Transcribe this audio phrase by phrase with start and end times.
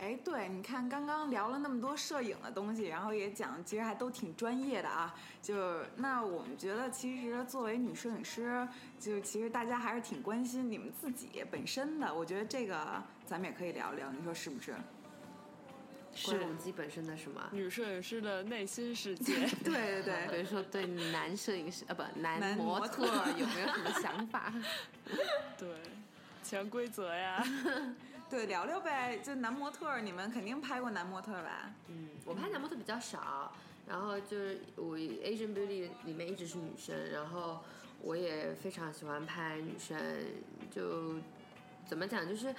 [0.00, 5.14] 哎，对，你看刚刚聊了那么多摄影的东西，然后也讲，其实还都挺专业的啊。
[5.42, 5.54] 就
[5.96, 8.66] 那我们觉得，其实作为女摄影师，
[8.98, 12.14] 就其实大家还是挺关心你们自己本身的。
[12.14, 14.74] 我觉得这个咱们也可以聊聊，你说是不是？
[16.12, 17.48] 是我们自己本身的什么？
[17.52, 19.46] 女摄影师的内心世界。
[19.62, 23.04] 对对对，比如说对男摄影师啊，不，男模特
[23.36, 24.50] 有没有什么想法？
[25.58, 25.68] 对，
[26.42, 27.44] 潜规则呀。
[28.30, 29.18] 对，聊聊呗。
[29.18, 31.74] 就男模特，你们肯定拍过男模特吧？
[31.88, 33.52] 嗯，我拍男模特比较少。
[33.88, 37.58] 然后就是我 Asian Beauty 里面一直是女生，然后
[38.00, 39.98] 我也非常喜欢拍女生。
[40.70, 41.16] 就
[41.84, 42.54] 怎么讲，就是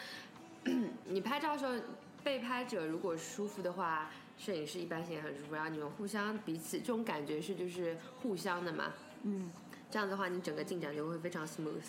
[1.08, 1.74] 你拍照的时候，
[2.22, 5.56] 被拍者如果舒服的话，摄影师一般性也很舒服。
[5.56, 8.91] 然后你们互相彼此这种感觉是就是互相的嘛。
[9.24, 9.50] 嗯，
[9.90, 11.85] 这样的话你整个进展就会非常 smooth。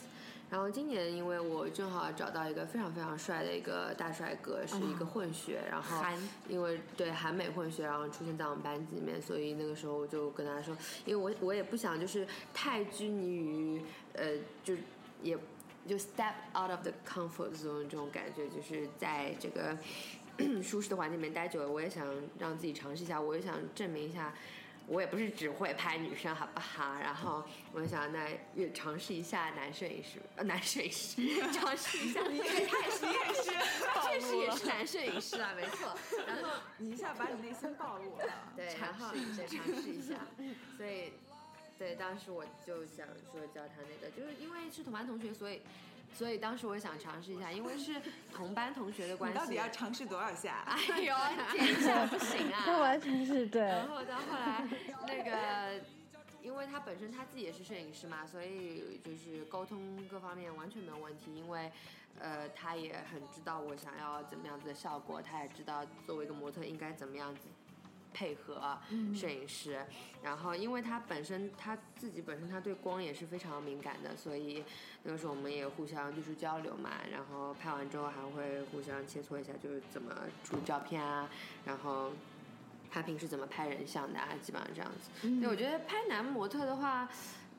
[0.52, 6.04] 然后今年因为我正好找到一个非常非常帅的一个大帅哥，是一个混血，然后
[6.46, 14.74] 因为对韩美混血，然后出现在我们班级里面，所以那个时候我就跟他说，因为我我也不想就是太拘泥于呃，就
[15.22, 15.38] 也
[15.88, 19.74] 就 step out of the comfort zone 这种感觉，就是在这个
[20.62, 22.06] 舒适的环境里面待久了，我也想
[22.38, 24.34] 让自己尝试一下，我也想证明一下。
[24.86, 26.94] 我也不是只会拍女生，好不好？
[27.00, 33.50] 然后我想，那也尝试一下男摄影师，呃，男摄影师，尝试一下，你也是，也是，
[34.02, 35.96] 确实也是男摄影师啊，没错。
[36.26, 40.26] 然后你一下把你内心暴露了，对，然后再尝试一下。
[40.76, 41.12] 所以，
[41.78, 45.62] 对，当时我就想说叫他那个，就是因为是同班同学，所以。
[46.14, 48.00] 所以当时我想尝试一下，因为是
[48.32, 49.38] 同班同学的 关系。
[49.38, 50.62] 你到底要尝试多少下？
[50.66, 51.14] 哎呦，
[51.52, 52.62] 减一下不行啊！
[52.66, 53.62] 这完全是对。
[53.62, 54.68] 然后到后来，
[55.06, 55.84] 那个，
[56.42, 61.34] 因为他本身他自己也是摄影师嘛，所以就是沟通各方面完全没有问题。
[61.34, 61.70] 因为，
[62.18, 67.42] 呃，他也很知道我想要怎么样子的效果，他也知道作为一个模特应该怎么样子。
[68.12, 68.78] 配合
[69.14, 69.84] 摄影师，
[70.22, 74.64] 然后因为他本身他自己本身他对光也是非常敏感的，所以
[75.02, 80.14] 那个时候我们也互相就是交流嘛，然后拍完之后还会互相切磋一下，就是怎么
[80.44, 81.28] 出照片啊，
[81.64, 82.12] 然后
[82.90, 85.40] 他平时怎么拍人像的啊，基本上这样子。
[85.40, 87.08] 对，我觉得拍男模特的话。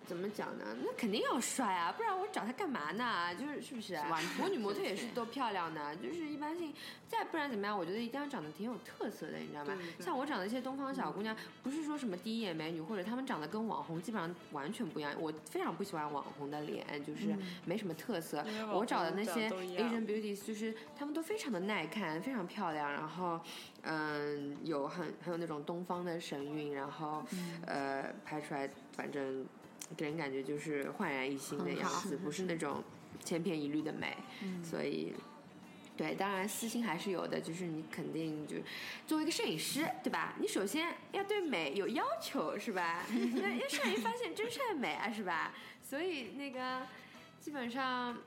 [0.05, 0.65] 怎么讲呢？
[0.83, 3.33] 那肯定要帅啊，不然我找他干嘛呢？
[3.35, 3.95] 就是是不是？
[4.41, 6.73] 我女模特也是都漂亮的，就是一般性。
[7.07, 7.77] 再不然怎么样？
[7.77, 9.77] 我觉得一定要长得挺有特色的，你知道吗？
[9.99, 15.13] 像我长的一些东方小姑娘，不是说什么第一眼美女，或者她们长得跟网红基本上完全不一样。
[15.19, 17.35] 我非常不喜欢网红的脸，就是
[17.65, 18.43] 没什么特色。
[18.73, 23.39] 我找的那些 Asian beauties，就是她们都非常的耐看，非常漂亮，然后
[23.83, 27.23] 嗯，有很很有那种东方的神韵，然后
[27.67, 29.45] 呃，拍出来反正。
[29.95, 32.83] 给人感觉就是焕然一新的样子，不是那种
[33.23, 34.17] 千篇一律的美。
[34.63, 35.13] 所以，
[35.95, 37.39] 对，当然私心还是有的。
[37.39, 38.57] 就是你肯定就
[39.05, 40.35] 作为一个摄影师，对吧？
[40.39, 43.05] 你首先要对美有要求，是吧？
[43.11, 45.53] 要善于发现真善美啊，是吧？
[45.81, 46.81] 所以那个
[47.39, 48.17] 基本上。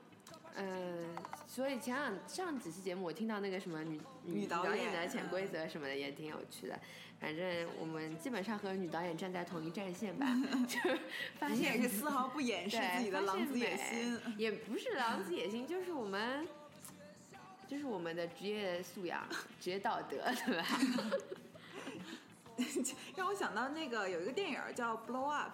[0.59, 6.79] 嗯，所以前两上几期节目，我听到那个什么女女导演的潜规则什么的也挺有趣的。
[7.19, 10.27] 反正我们基本上和女导演站在同一战线吧，
[10.67, 10.99] 就是
[11.39, 16.47] 发现是丝毫不掩饰自己的狼子野心，也不是狼子野心，就是我们
[17.67, 19.27] 就是我们的职业素养、
[19.59, 20.65] 职业道德，对吧？
[23.15, 25.51] 让我想到那个有一个电影叫《Blow Up》，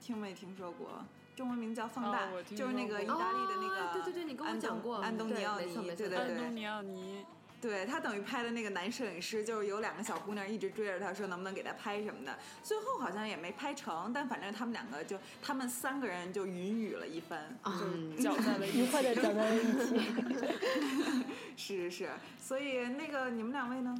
[0.00, 1.04] 听没听说过？
[1.36, 7.24] 中文名叫放大，就是那个意大利的那个，对对对，你跟我讲过，安东尼奥尼，对对对，安东尼奥尼，
[7.66, 19.98] 对他等于拍的那个男摄影师，就是有两个小姑娘一直追着他说能不能给他拍什么的，最后好像也没拍成，但反正他们两个就他们三个人就云雨了一番，就搅在了愉快的搅在了一起，
[21.56, 23.94] 是是是，所以那个你们两位呢？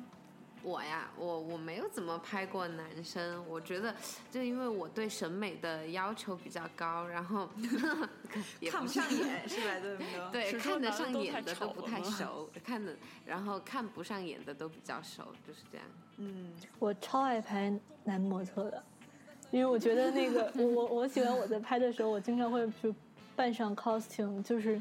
[0.65, 3.95] 我呀，我我没有怎么拍过男生，我觉得
[4.31, 7.47] 就因为我对审美的要求比较高，然后
[8.71, 9.79] 看不上眼是吧？
[10.33, 12.97] 对对， 看得上眼的都不太熟，看的
[13.27, 15.87] 然后看不上眼的都比较熟，就是这样。
[16.17, 17.71] 嗯，我超爱拍
[18.03, 18.83] 男模特的，
[19.51, 22.95] 因为我觉得那个我我我喜欢我在拍的时候，我经常会就
[23.37, 24.81] 扮上 costume，就是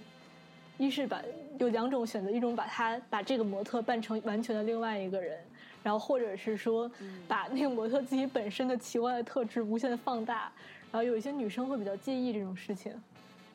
[0.77, 1.21] 一是把
[1.59, 5.44] 有两种选择，一种把他把这个模特扮成完全的另外一个人。
[5.83, 6.89] 然后，或者是说，
[7.27, 10.51] 把那个模特自己本身的奇怪的特质无限放大。
[10.91, 12.94] 然后有一些女生会比较介意这种事情，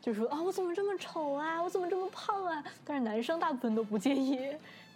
[0.01, 2.63] 就是说啊，我怎么这么丑啊，我怎么这么胖啊？
[2.85, 4.37] 但是男生大部分都不介意，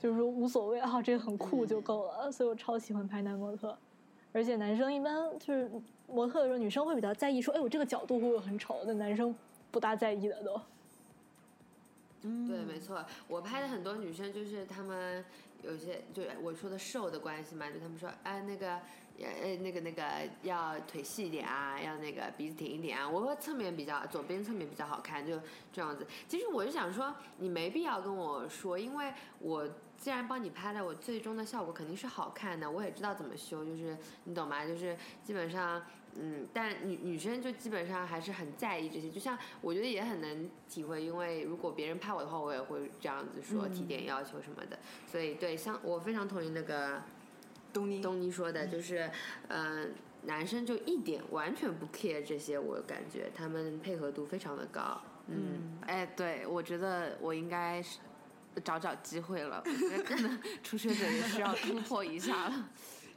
[0.00, 2.30] 就是说无所谓啊，这个很酷就够了。
[2.32, 3.76] 所以我超喜欢拍男模特，
[4.32, 5.70] 而且男生一般就是
[6.08, 8.80] 模特的时候，女生会比较在意说，哎，我这个角度会不会很丑？
[8.84, 9.32] 那男生
[9.70, 10.60] 不大在意的都。
[12.22, 15.24] 对，没错，我拍的很多女生就是她们
[15.62, 18.74] 有些就我说的瘦的关系嘛，就他们说哎那个
[19.18, 20.02] 呃那个那个
[20.42, 23.08] 要腿细一点啊，要那个鼻子挺一点啊。
[23.08, 25.40] 我说侧面比较左边侧面比较好看，就
[25.72, 26.06] 这样子。
[26.26, 34.66] 其实我就想说，你没必要跟我说，因为我既然帮你拍了，我最终的效果肯定是好看的，我也知道怎么修，就是你懂吗？
[34.66, 35.82] 就是基本上。
[36.14, 44.78] 嗯，但女女生就基本上还是很在意这些，就像我觉得也很能体会，因为如果别人拍我的话，我也会这样子说提点要求什么的，
[45.10, 47.02] 所以对，像我非常同意那个
[47.72, 48.00] 东尼。
[48.02, 49.10] 东尼说的，就是
[49.48, 49.88] 嗯、呃
[50.24, 57.98] 男生就一点完全不 care 这些，我感觉他们配合度非常的高，嗯，哎，对，我觉得我应该是
[58.62, 62.68] 找找机会了，我觉得可能 初学者也需要突破一下了，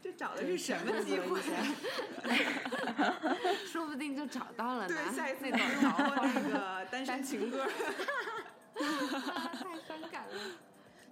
[0.06, 1.42] 这找的是什么机会？
[3.66, 4.96] 说不定就找到了呢。
[4.96, 7.66] 对，下一次找找我那个 单身情歌。
[8.78, 8.84] 太
[9.88, 10.36] 伤感了。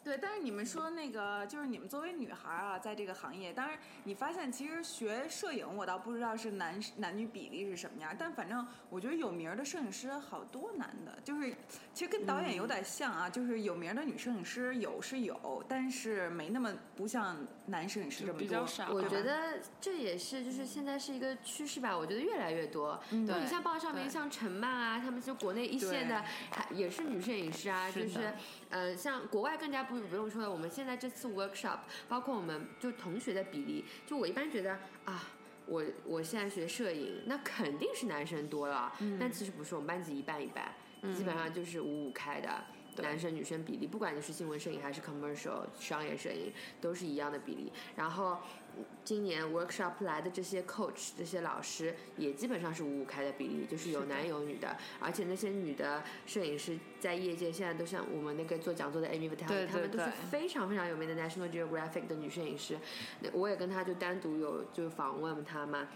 [0.04, 11.56] 对，但是你们说那个，就是你们作为女孩儿啊，在这个行业，当然你发现其实学摄影，我倒不知道是男男女比例是什么样，但反正我觉得有名儿的摄影师好多男的，就是
[11.94, 18.40] 其实跟导演有点像啊，就是有名儿的女摄影师有是有，但是没那么不像男摄影师这么多。
[18.40, 21.98] 比较少我觉得这也是，就是现在是一个趋势吧。
[21.98, 23.00] 我觉得越来越多。
[23.12, 26.24] 嗯，对你像报上面像陈曼啊，他们就国内一线的，
[26.72, 27.90] 也是女摄影师啊。
[27.90, 28.34] 是就是，
[28.74, 30.52] 呃，像国外更加不不用说了。
[30.52, 35.30] 我们现在这次 workshop，包括我们就同学的比例，就我一般觉得啊。
[35.66, 40.74] 我我现在学摄影，那肯定是男生多了，但其实不是，我们班级一半一半，
[41.16, 42.66] 基本上就是五五开的，
[43.02, 47.72] 男生女生比例，不管你是新闻摄影还是 commercial 商业摄影，都是一样的比例。
[47.96, 48.38] 然后
[48.78, 62.78] 嗯今年 workshop 来的这些 coach 这些老师也基本上是五五开的比例，就是有男有女的，而且那些女的摄影师在业界现在都像我们那个做讲座的 Amy Vitale，对他们都是非常非常有名的 National Geographic 的女摄影师。
[63.22, 65.88] 那我也跟她就单独有就访问她嘛。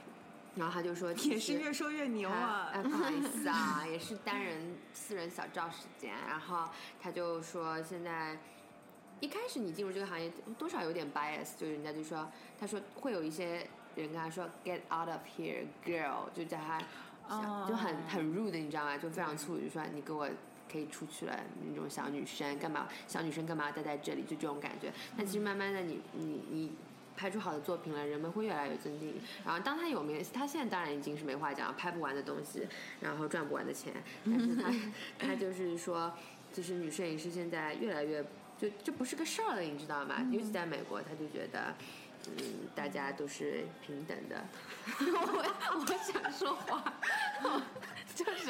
[0.58, 2.70] 然后他就说，其也是越说越牛啊！
[2.74, 6.12] 哎，不好意思啊，也是单人私人小照时间。
[6.28, 6.70] 然后
[7.00, 8.38] 他就说，现在
[9.20, 12.28] 一开始你进入这个行业，多少有点 bias，就是人家就说，
[12.60, 16.82] 他说会有一些人跟他说 get out of here girl，就叫他
[17.28, 18.98] 哦就很很 rude 的，你知道吗？
[18.98, 20.30] 就非常粗鲁，就说你给我。
[20.70, 21.34] 可以出去了，
[21.66, 22.90] 那种小女生干嘛？
[23.08, 24.24] 小女生干嘛待在这里？
[24.24, 24.92] 就这种感觉。
[25.16, 26.76] 但其实慢慢的你，你你
[27.18, 29.22] 拍出好的作品了，人们会越来越尊敬你。
[29.44, 32.68] 然后当他有名，他现在当然已经是没话讲，拍不完的东西，
[33.02, 33.92] 然后赚不完的钱。
[34.24, 34.72] 但是他
[35.28, 36.14] 他就是说，
[36.54, 38.24] 就是女摄影师现在越来越
[38.58, 40.26] 就这不是个事儿了，你知道吗？
[40.32, 41.74] 尤其在美国，他就觉得。
[42.30, 44.46] 嗯，大家都是平等的。
[45.00, 46.94] 我 我想说话，
[48.14, 48.50] 就是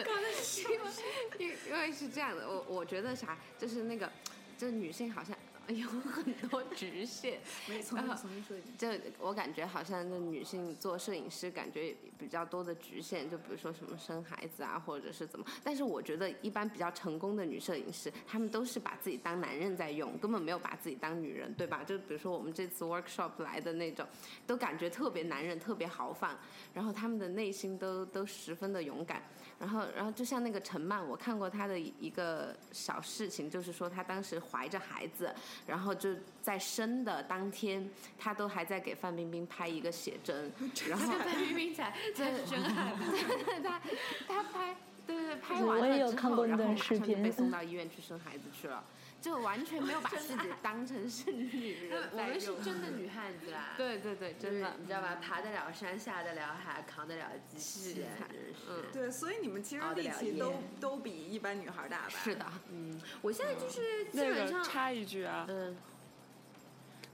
[0.64, 0.90] 因为
[1.38, 4.12] 因为因为是这样的，我我觉得啥，就是那个，
[4.58, 5.38] 就是女性好像
[5.76, 8.68] 有很多局限，没错，重新说一句。
[8.78, 8.88] 就
[9.20, 15.46] 我感觉好像那女性做摄影师，感觉比较多的局限，就比如说什么生孩子啊，或者是怎么。
[15.66, 21.84] 但是我觉得一般比较成功的女摄影师，她们都是把自己当男人在用，根本没有把自己当女人，对吧？
[21.84, 24.08] 就比如说我们这次 workshop 来的那种，
[24.46, 26.34] 都感觉特别男人，特别豪放，
[26.74, 29.22] 然后他们的内心都都十分的勇敢。
[29.60, 35.34] 然后，然后就像那个陈曼，我看过她的一个小事情，就是说她当时怀着孩子，
[35.66, 40.52] 然后就在生的当天，她都还在给范冰冰拍一个写真，
[40.88, 43.02] 然后 范冰冰才在生孩子？
[43.64, 43.82] 她
[44.28, 44.76] 她拍，
[45.08, 48.84] 对对对，拍完了之后，然后马上就被送到医院去生孩子去了，
[49.20, 52.18] 就完全没有把自己当成是女人我。
[52.18, 53.74] 们是真的女汉子啦。
[53.76, 55.16] 对对对，就是真的，你知道吧？
[55.16, 58.56] 爬得了山，下得了海，扛得了机器人，是真是。
[58.70, 62.10] 嗯对，所以你们其实力气都都比一般女孩大吧？
[62.10, 65.76] 是的，嗯，我现在就是基那个本上，插一句啊，嗯，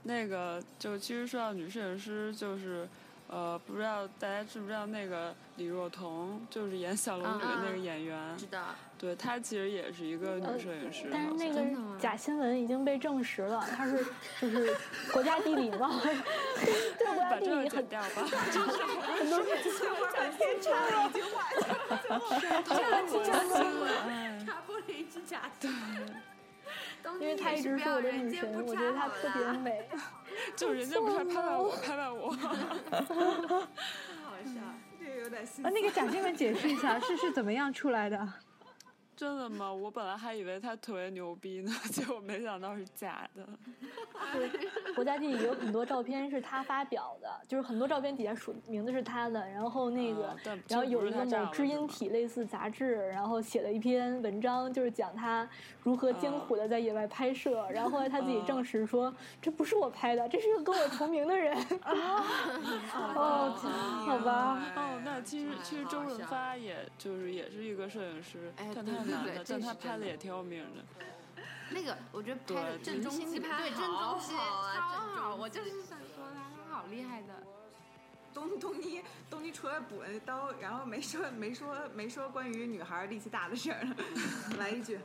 [0.02, 2.86] 那个就其实说到女摄影师，就是
[3.28, 8.74] 呃，不知道大家知不知道那个李若彤，就是演小龙女的那个演员，知道。
[9.04, 11.60] 对她其实也是一个女摄影师，但是那个
[11.98, 14.02] 假新闻已经被证实了，她是
[14.40, 14.74] 就是
[15.12, 18.08] 国家地理嘛， 对国家把这个地理很剪掉吧。
[19.18, 21.44] 很多策划半天插了 一句话，
[24.46, 25.68] 他不能一句假的。
[27.20, 29.86] 因为她一直是我的女神，我觉得她特别美。
[30.56, 32.30] 就人家不是拍拍我，拍拍我。
[34.24, 34.62] 好笑。
[34.98, 38.26] 这个有点心啊，那个假新闻解释一下，是是怎么样出来的？
[39.16, 39.72] 真的吗？
[39.72, 43.46] 我本来还以为他特别牛逼呢， 结果没想到是假的。
[44.94, 49.46] 国家地理有很多照片是他发表的，就是很多照片底下署名字是他的。
[49.48, 50.36] 然后那个，啊
[50.68, 55.48] 然后有一个某知音体类似杂志，然后写了一篇文章，就是讲他
[55.82, 57.68] 如何艰苦的在野外拍摄。
[57.70, 61.56] 然后后来他自己证实说，这不是我拍的，这是一个跟我同名的人。
[61.84, 63.50] 哦，
[64.04, 64.62] 好吧。
[64.76, 71.04] 哦，那其实其实周润发也就是也是一个摄影师，哎但对对对但他拍的也挺有名的。
[71.70, 77.28] 那个我觉得拍的对郑中基拍对郑好中基好啊超好，我就是想说他，他好厉害的。
[78.32, 83.86] 东东尼东尼除了补了刀，然后没说没说没说关于女孩力气大的事儿，
[84.58, 84.98] 来一句，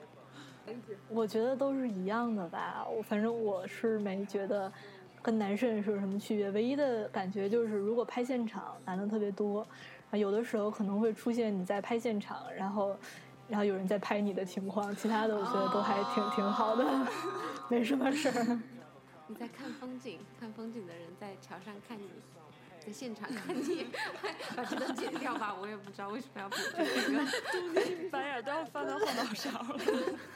[0.65, 0.97] 来一句。
[1.07, 4.71] 我觉得都是一样的吧，我反正我是没觉得
[5.21, 9.65] 跟男生是有什么区别，唯一的感觉就是如果拍现场男的特别多，
[10.09, 12.97] 啊有的时候可能会出现你在拍现场，然后
[13.49, 16.85] 然后有人在拍你的情况，其他的我觉得都还挺、挺好的，
[17.67, 18.59] 没什么事儿。
[19.27, 22.09] 你在看风景，看风景的人在桥上看你，
[22.85, 23.87] 在现场看你，
[24.55, 28.09] 把这段剪掉吧，我也不知道为什么要补这个。
[28.09, 29.79] 白眼都要翻到后脑勺了。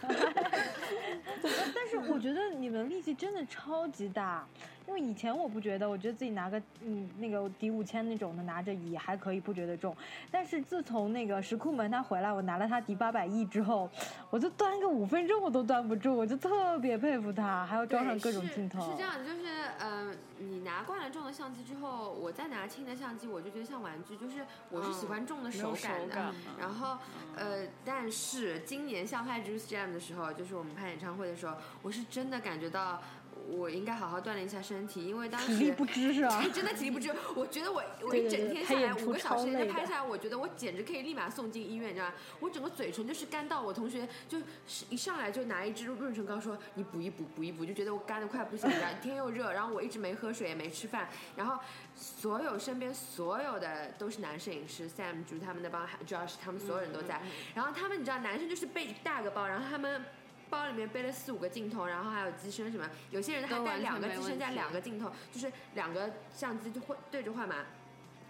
[1.73, 4.47] 但是我觉得你们力气真的超级大，
[4.87, 9.95] 因为以前我不觉得，我觉得自己拿个嗯那个抵五千那种的拿着也还可以，不觉得重。
[10.29, 13.89] 但是自从那个石库门他回来，我拿了他抵八百亿之后，
[14.29, 18.81] 我就端个五分钟我都端不住，我就特别佩服他，还要装上各种镜头。
[18.81, 19.47] 是是这样，就是
[19.79, 26.33] 呃，你拿惯了重的相机之后，我再拿轻的相机，我就觉得像玩具，就是我是喜欢重的手感的。
[26.59, 26.97] 然后
[27.35, 33.01] 呃，但是今年像拍 Juice Jam 的时候，就是我们拍演唱会的时候，我是真的感觉到。
[33.49, 37.13] 我应该好好锻炼一下身体，因为当时体力不支是吧哎 真的体力不支。
[37.35, 42.13] 我觉得我我一整天下来五个小时超累的拍下来，我觉得我简直可以立马送进医院，你知道吗？
[42.39, 51.57] 我整个嘴唇就是干到我同学就是一上来就拿一支润唇膏说你补一补补一补，就觉得我干的快不行了，天又热，然后我一直没喝水也没吃饭，然后
[51.95, 57.21] 所有身边所有的都是男摄影师，Sam 就是他们那帮 Josh 他们所有人都在，
[57.53, 60.03] 然后他们你知道男生就是背一大个包，然后他们。
[60.53, 67.65] 包里面背了四五个镜头，然后还有机身什么，有些人还带两个机身加两个镜头，就是两个相机就会对着换嘛。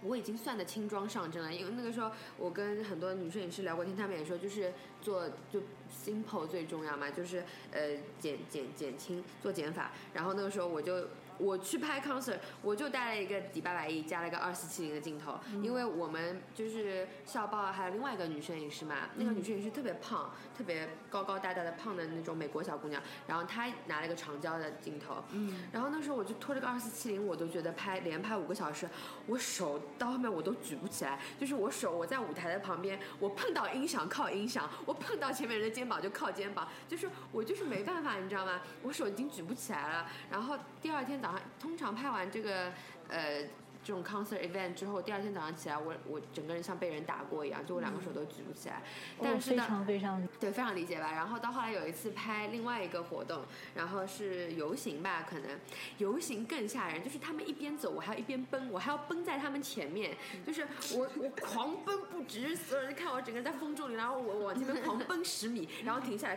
[0.05, 5.61] 我已经算得轻装上阵了，因为那个时候我跟很多女摄影师聊过天，他们也说就是做就
[5.93, 9.91] simple 最重要嘛，就是呃减减减轻做减法。
[10.13, 28.87] 然后那个时候我就我去拍 concert，我就带了一个 D 八百亿加了一个二四七零的镜头，因为我们就是校报还有另外一个女摄影师嘛，那个女摄影师特别胖，特别高高大大的胖的那种美国小姑娘，然后她拿了一个长焦的镜头，嗯，然后那时候我就拖着个二四七零，我都觉得拍连拍五个小时，
[29.27, 38.61] 我手到后面我都举不起来，就是我手我在舞台的旁边，我碰到音响靠音响，我碰到前面人的肩膀就靠肩膀，就是我就是没办法，你知道吗？
[38.81, 40.07] 我手已经举不起来了。
[40.29, 42.73] 然后第二天早上，通常拍完这个
[43.07, 43.43] 呃
[43.83, 48.81] 这种 concert event 之后，第二天早上起来，我我整个人像被人打过一样，就我两个手都举不起来。
[49.21, 50.93] 但是呢，常非常对，非常理解。
[50.99, 51.11] 吧。
[51.11, 53.43] 然后到后来有一次拍另外一个活动，
[53.75, 55.59] 然后是游行吧，可能
[55.97, 66.35] 游行更吓人，就是他们一边走，我还要一边奔，我还要奔在他们前面，就是我我狂奔不止，所有人看我整个人在风中里，然后我往前面狂奔十米，然后停下来，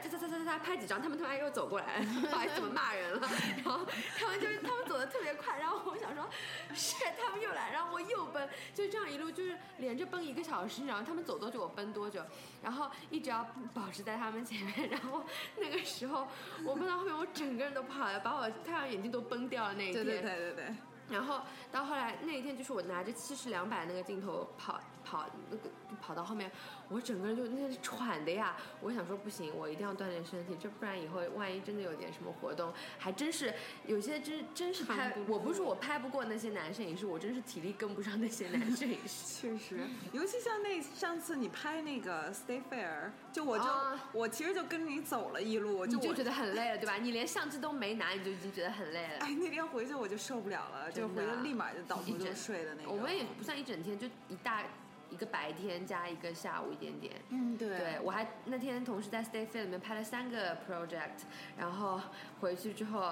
[0.58, 3.28] 拍几张，他们突然又走过来， 不好意思，我骂人了，
[3.62, 3.86] 然后
[4.18, 6.28] 他们就是他们走的特别快，然后我想说，
[6.74, 12.22] 是他们又来，然后我又奔，就这样一路就是连着奔一个小时，然后他们走多久我奔多久，
[12.62, 15.22] 然后一直要保持在他们前面，然后
[15.56, 16.26] 那个时候
[16.64, 20.04] 我奔到后面，我整个人都跑了，把我太阳眼镜都崩掉了那一天。
[20.04, 20.74] 对对对对对，
[21.10, 25.70] 然后到后来那一天，就是我拿着七十两百那个镜头跑跑那个
[26.02, 26.50] 跑到后面，
[26.88, 28.56] 我整个人就那是喘的呀。
[28.80, 33.54] 我想说不行，我一定要锻炼身体，这不然以后万一真的有点什么活动，还真是
[33.86, 35.16] 有些真真是拍。
[35.28, 39.40] 我不是说我拍不过那些男摄影师，我真是体力跟不上那些男摄影师。
[39.40, 39.80] 确实，
[40.12, 46.96] 尤其像那上次你拍那个 Stay Fair，就我就、啊我其实就跟你走了一路，我你就觉得很累了，对吧？
[46.96, 49.18] 你连相机都没拿，你就已经觉得很累了。
[49.20, 52.96] 哎那天回去我就受不了了，就回去立马就倒头就睡的那种。
[52.96, 54.62] 我们也不算一整天，就一大
[55.10, 57.14] 一个白天加一个下午一点点。
[57.30, 61.24] 嗯对对，我还那天同时在 Stay Fit 里面拍了三个 project，
[61.58, 62.00] 然后
[62.40, 63.02] 回去之后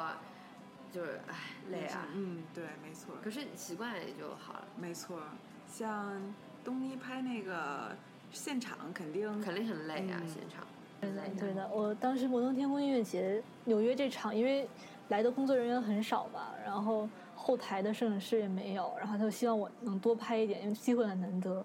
[0.93, 1.35] 就是唉
[1.71, 2.07] 累啊。
[2.15, 5.21] 嗯对，没错可是习惯了也就好了，没错，
[5.67, 6.21] 像
[6.65, 7.97] 东尼拍那个
[8.31, 10.67] 现场肯定肯定很累啊，嗯现场。
[11.01, 11.69] 对的，对的。
[11.69, 14.67] 我当时摩登天空音乐节纽约这场，因为
[15.09, 17.09] 来的工作人员很少嘛，然后
[17.47, 21.63] 后台的摄影师也没有，然后他就希望我能多拍一点，因为机会很难得。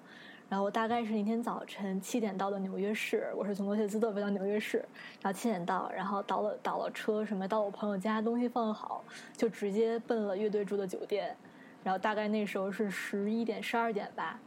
[0.49, 4.79] 然后我大概是那天早晨七点到的纽约市，我是从罗切斯特飞到纽约市，
[5.21, 9.01] 然后七点到，然后倒了倒了车什么，到我朋友家东西放好，
[9.37, 11.33] 就直接奔了乐队住的酒店，
[11.81, 14.37] 然后大概那时候是十一点十二点吧，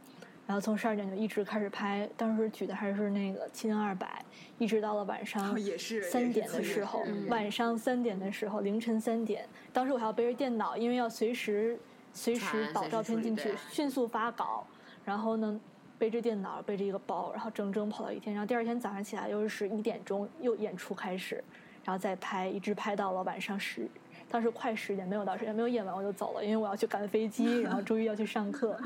[0.53, 4.23] 然后从十二点就一直开始拍，当时举的还是那个七零二百，
[4.59, 11.75] 一直到了晚上哦也是三点的时候，晚上三点的时候，凌晨三点，当时我还要背着电脑，因为要随时
[12.13, 14.63] 随时导照片进去迅速发稿，
[15.03, 15.59] 然后呢。
[15.95, 21.41] 背着电脑，背着一个包，然后整整跑了一天，然后第二天早上起来又是一点钟，又演出开始，
[21.85, 23.87] 然后再拍，一直拍到了晚上十，
[24.29, 28.77] 当时快十点，没有到十点，没有演完我就走了，因为我要去赶飞机，然后周一要去上课，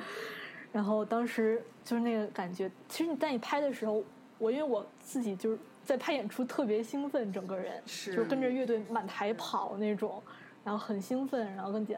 [0.71, 4.03] 然后当时就是那个感觉，其实你在你拍的时候，
[4.38, 10.21] 我因为我自己就是在拍演出特别兴奋，整个人是就是跟着乐队满台跑那种，
[10.63, 11.97] 然后很兴奋，然后跟姐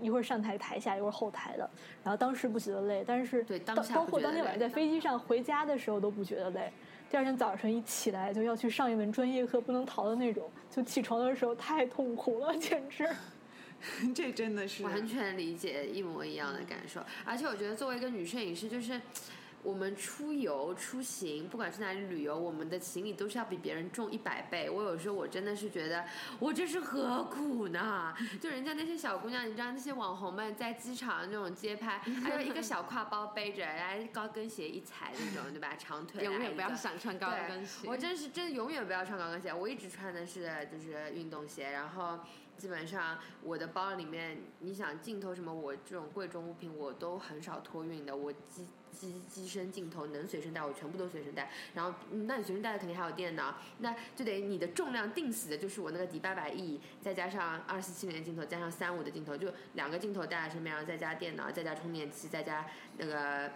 [0.00, 1.68] 一会儿上台台下一会儿后台的，
[2.02, 6.72] 然后当时不觉得累，但是对当包括当天晚上在飞机上回家的时候都不觉得累。
[7.10, 13.08] 第二天早上一起来就要去上一门专业课，不能逃的那种，就起床的时候太痛苦了，简直。
[14.14, 19.00] 这真的是完全理解一模一样的感受，而且我觉得作为一个女摄影师，就是
[19.62, 24.68] 我们出游出行，不管是哪里旅游，我们的行李都是要比别人重一百倍。
[24.68, 26.04] 我有时候我真的是觉得，
[26.40, 28.12] 我这是何苦呢？
[28.40, 35.76] 就人家那些小姑娘，你知道那些网红们在机场那种街拍，还有一个小挎包背着，然后高跟鞋一踩那种，对吧？
[35.78, 37.86] 长腿永远不要想穿高跟鞋。
[37.86, 42.18] 我真是真的永远不要穿高跟鞋，我一直穿的是就是运动鞋，然后
[42.56, 51.50] 基本上我的包里面，你想镜头什么，我这种贵重物品我都很少托运的，我基机机身镜头能随身带，我全部都随身带。
[51.74, 62.66] 然后，那你随身带的肯定还有电脑，那就得你的重量定死的就是我那个 D 八百 E，再加上二四七零的镜头，加上三五的镜头，就两个镜头带在身边，然后再加电脑，再加充电器，再加
[62.98, 63.50] 那个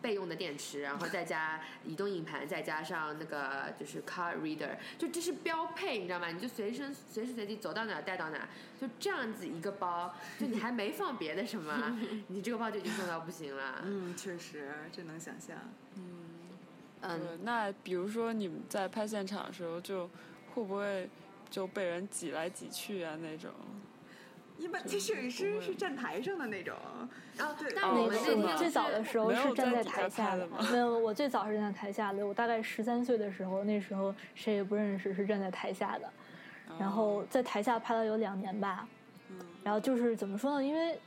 [0.00, 6.28] 备用的电池，然后再加移动硬盘，再加上那个就是 card reader，就这是标配，你知道吗？
[6.28, 8.48] 你就随身随时随地走到哪带到哪，
[8.82, 13.80] 就这样子一个包，就你还没放别的什么， 你这个包就已经重到不行了。
[13.84, 15.56] 嗯，确实，这能想象。
[15.94, 16.02] 嗯，
[17.02, 20.10] 嗯，那比如说你们在拍现场的时候，就
[20.52, 21.08] 会不会
[21.48, 23.52] 就被人挤来挤去啊那种？
[24.58, 26.74] 一般这摄影师是站台上的那种，
[27.38, 32.26] 啊，对但我们那天最早的时候是站在台下的吗，没有，我最早是站在台下的。
[32.26, 36.12] 我大概十三岁的时候，那时候谁也不认识，是站在台下的。
[36.82, 38.86] 然后在台下拍了有两年吧，
[39.62, 40.64] 然后就是怎么说呢？
[40.64, 40.98] 因为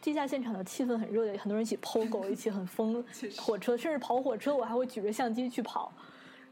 [0.00, 3.04] 地下现场的气氛很热烈，很多人一起 POGO，一起很疯，
[3.38, 5.92] 火车甚至跑火车，我还会举着相机去跑，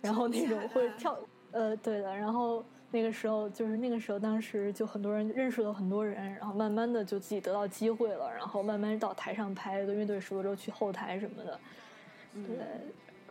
[0.03, 1.19] 然后那种会跳，
[1.53, 2.63] 呃，对的，然后。
[2.93, 11.61] 那个时候就是那个时候，当时就很多人认识了很多人，然后慢慢的就自己得到机会了，然后慢慢到台上拍，跟乐队熟了之后去后台什么的。
[12.35, 12.57] 对，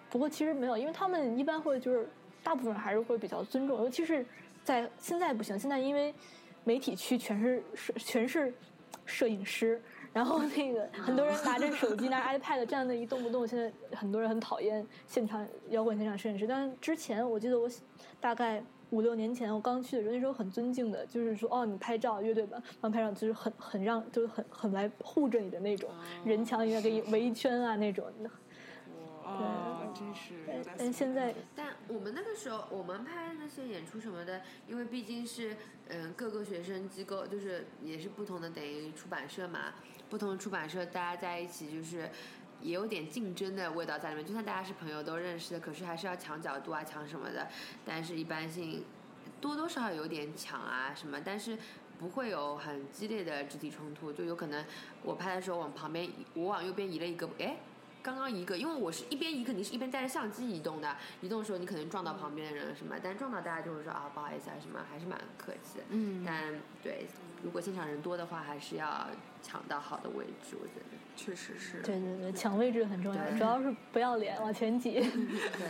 [0.09, 2.07] 不过其实没有，因为他们一般会就是
[2.41, 4.25] 大部分还是会比较尊重，尤其是
[4.69, 6.13] 在现在不行，现在因为
[6.63, 8.53] 媒体区全是摄全是
[9.05, 9.81] 摄影师，
[10.13, 17.67] 然后那个很多人拿着手机拿着 iPad 这样的一动不动，现在很多人很讨厌现场摇滚现场摄影师，但是之前我记得我
[18.21, 18.63] 大概。
[18.91, 25.87] 五六年前我刚去的时候，那时候很尊敬的，就是说哦，你拍照乐队吧，帮拍照就是很很让就是很很来护着你的那种，
[26.25, 28.03] 人墙里面给你围一圈啊那种。
[29.37, 35.55] 哦，真是但现在但我们那个时候，我们拍那些演出什么的，因为毕竟是
[35.87, 39.73] 嗯各个学生机构，就是也是不同的，等于出版社嘛，
[40.09, 42.09] 不同的出版社大家在一起就是。
[42.61, 47.47] 也有点竞争的味道在里面，就算大家是朋友都认识的，可是还是要抢角度啊，抢什么的。
[47.85, 48.83] 但是一般性
[49.39, 51.57] 多多少少有点抢啊什么，但是
[51.97, 54.65] 不会有很激烈的肢体冲突，就有可能
[55.03, 57.55] 我拍的时候往旁边移，我往右边移了一个，哎，
[58.01, 65.83] 刚刚一个，因为我是一边移，肯定是一边带着相机移动的，移动的时候你可能撞到旁边的人了什么，但撞到大家就会说啊不好意思啊什么，还是蛮客气的。
[65.89, 67.07] 嗯，但对，
[67.43, 69.07] 如果现场人多的话，还是要
[69.41, 70.97] 抢到好的位置，我觉得。
[71.15, 71.81] 确实是。
[71.81, 75.01] 对对对，抢位置很重要，对主要是不要脸，往前挤，对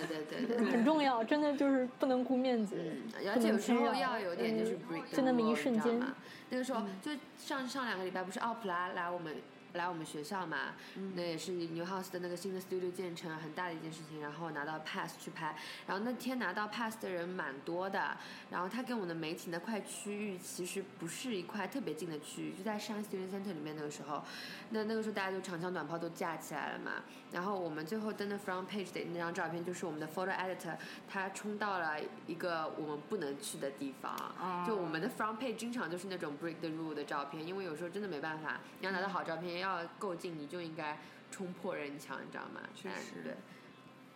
[0.07, 0.65] 对对对对。
[0.67, 2.75] 很重要，真的就是不能顾面子。
[2.77, 6.15] 嗯，而且有时候要有点就是嗯 break，就那么一瞬间吗
[6.51, 9.35] 那个时候就上上两个礼拜不是奥普拉来我们。
[9.73, 10.73] 来我们学校嘛，
[11.15, 15.55] 那也是 New House 的那个新的 studio 建成很大的一件事情，然后拿到 pass 去拍，
[15.85, 18.17] 然后那天拿到 pass 的人蛮多的，
[18.49, 24.23] 然后他跟我们的媒体那块区域其实不是一块特别近的区域，就在 Shine Student Center 里面那个时候，
[24.71, 30.75] 那那个时候大家就长枪短炮都架起来了嘛，然后我们最后登的 front page 的那张照片就是我们的 photo editor
[31.07, 40.97] 他冲到了一个我们不能去的地方，就我们的 front page 经常就是那种 break the rule 的照片，因为有时候真的没办法，你要拿到好照片要够劲，你就应该
[41.31, 42.61] 冲破人墙，你知道吗？
[42.75, 43.33] 确实对，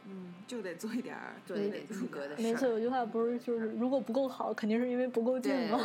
[0.07, 2.43] 嗯，就得做一点儿做一点出格的事儿。
[2.43, 5.79] 没错，有句话不是就是如果不够好，肯定是因为不够劲对吗？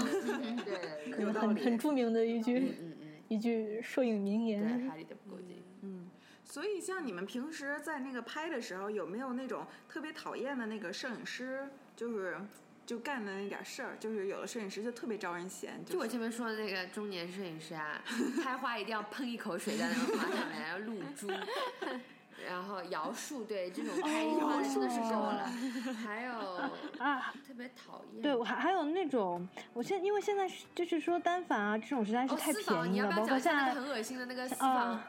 [0.64, 2.94] 对有道理很很著名的一句、嗯嗯
[3.28, 4.78] 一句摄影名嗯，言。
[4.80, 5.62] 对，拍的不够劲。
[5.82, 6.08] 嗯，
[6.44, 12.38] 所以像你们平时在那个拍的时候，有没有那种特别讨厌的那个摄影师，就是
[12.88, 18.00] 就干的那点事儿，就是有的摄影师就特别招人嫌，就我前面说的那个中年摄影师啊，
[18.42, 21.28] 拍花一定要喷一口水在那个花上面，然后露珠，
[22.48, 25.52] 然后摇树，对这种拍花真的是够了。
[26.02, 26.32] 还有
[26.98, 35.04] 啊，特别讨厌，对，我还还有那种，我现因为现在就是说单反啊这种实在是哦，太便宜了，要不要包括现在很恶心的那个私啊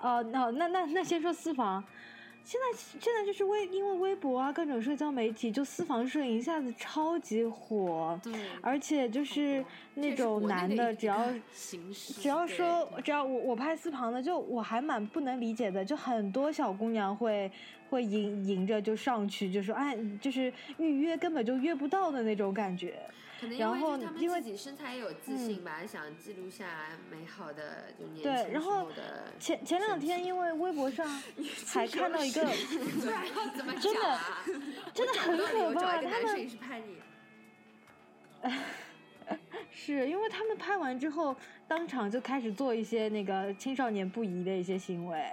[0.00, 0.16] 房？
[0.16, 1.84] 哦，那那那那先说私房，
[2.44, 17.50] 现在现在就是微因为微博啊各种社交媒体，就私房摄影一下子超级火，对，而且就是那种男的， 只要只要说只要我我拍私房的，就我还蛮不能理解的，就很多小姑娘会
[17.88, 22.98] 会迎迎着就上去，就说哎，就是预约根本就约不到的那种感觉。
[23.42, 26.64] 可能因然后为他们因为自己身材也有自信吧，想记录下
[27.10, 29.32] 美好的就年对轻的。
[29.40, 31.04] 前前两天因为微博上
[31.66, 32.40] 还看到一个，
[33.82, 34.20] 真的？
[34.94, 36.48] 真的很可怕，他们。
[39.72, 41.34] 是因为他们拍完之后，
[41.66, 45.32] 当场就开始做一些那个青少年不宜的一些行为，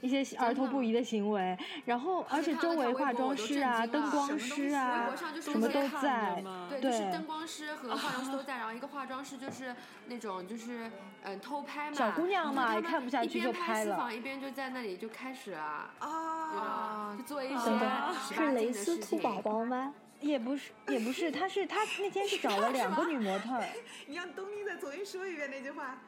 [0.00, 6.42] 一些儿童不宜的行为，然后而且周围化妆师啊、灯光师啊什么都在。
[6.70, 9.74] 对，就是灯光师和化妆师都在，然后一个化妆师就是
[10.06, 10.90] 那种就是
[11.22, 19.42] 嗯偷拍嘛，小姑娘嘛看不下去一边就拍了私房一边就在那里就开始啊，就做一些是蕾丝兔宝情。
[19.42, 19.94] 宝吗？
[20.20, 23.60] 也不是，也不是，他是他那天是找了两个女模特，
[24.06, 25.98] 你让东尼再重新说一遍那句话。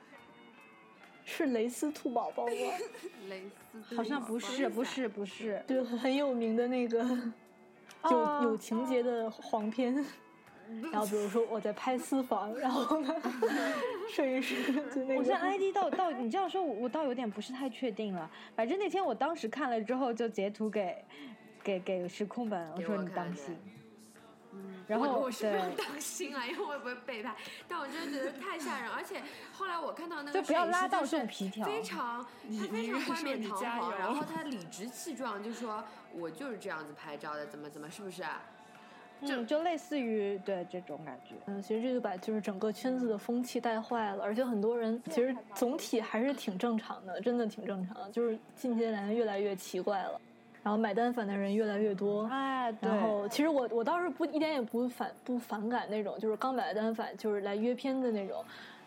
[1.25, 2.53] 是蕾丝兔宝宝吗？
[3.29, 3.43] 蕾
[3.89, 10.05] 丝好像不是，不是，不是，就很有名的那个有哦有情节的黄片。
[10.91, 13.15] 然后比如说我在拍私房，然后呢，
[14.11, 18.31] 摄影师 就那我现在 ID 到到，你这样说，我我倒有点不是太确定了。
[18.57, 21.05] 反正那天我当时看了之后，就截图给
[21.63, 23.55] 给给时空本，我说你当心。
[24.87, 27.35] 嗯然后我我是不用对当心啊，因为我也不会被拍，
[27.67, 38.43] 但我真的觉得太吓人，而且后来我看到那个就不要摄影师就是拉到这种皮条非常他非你常冠冕堂皇，然后他理直气壮就说我就是这样子拍照的，怎么怎么是不是啊？
[39.21, 41.35] 嗯，就类似于对这种感觉。
[41.47, 50.21] 嗯，其实这就把就是整个圈子的风气带坏了，而且很多人其实总体还是挺正常的，真的挺正常的，就是近些年越来越奇怪了，
[50.65, 52.27] 然后买单反的人越来越多。
[52.33, 58.43] 哎，对，然后，其实我我倒是不一点也不反不反感那种，就是刚买了单反就是来约片的那种。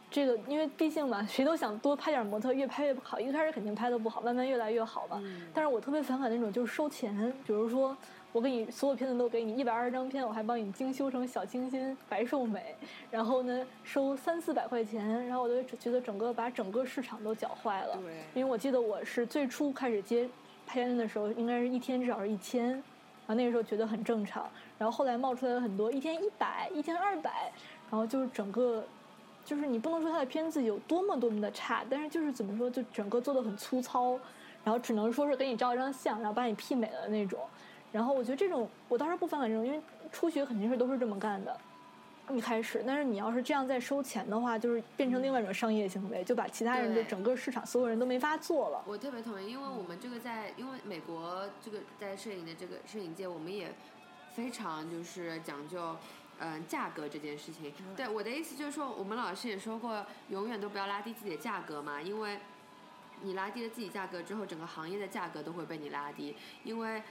[0.10, 3.20] 这个因为毕竟嘛，谁都想多拍点模特，越拍越不好。
[3.20, 5.22] 一开始肯定拍的不好，慢慢越来越好嘛。
[5.54, 7.96] 但是我特别反感那种就是收钱，比如说
[8.32, 12.74] 我给你所有片子都给你一百二十张片，我还帮你精修成小清新、白瘦美，
[13.12, 18.00] 然后呢收三四百块钱，然后我就觉得整个把整个市场都搅坏了。
[18.02, 20.28] 对因为我记得我是最初开始接
[20.68, 27.52] 拍片的时候，应该是一天至少是一千，然后那个时候觉得很正常，然后后来冒出来了很多一天一百、一天二百，
[27.90, 28.84] 然后就是整个。
[29.46, 34.20] 就是你不能说他的片子有多么多么的差，但是就是怎么说，就整个做的很粗糙，
[34.62, 37.40] 然后只能说是给你照一张相，然后把你媲美了那种。
[37.94, 39.80] 然后我觉得这种我当时不反感这种，因为
[40.12, 41.58] 初学肯定是都是这么干的，
[42.36, 42.84] 一开始。
[42.86, 48.84] 但是你要是这样再收钱的话，就是变成另外一种商业行为，就把其他人的整个市场所有人都没法做了。
[48.86, 53.74] 我特别同意，因为我们这个在，因为美国这个在摄影的这个摄影界，我们也
[54.34, 55.96] 非常就是讲究。
[56.40, 62.38] 嗯，价格这件事情，对我的意思就是说，我们老师也说过，永远都不要拉低自己的价格嘛，因为
[63.24, 66.36] 你拉低了自己价格之后，整个行业的价格都会被你拉低。
[66.64, 67.02] 因为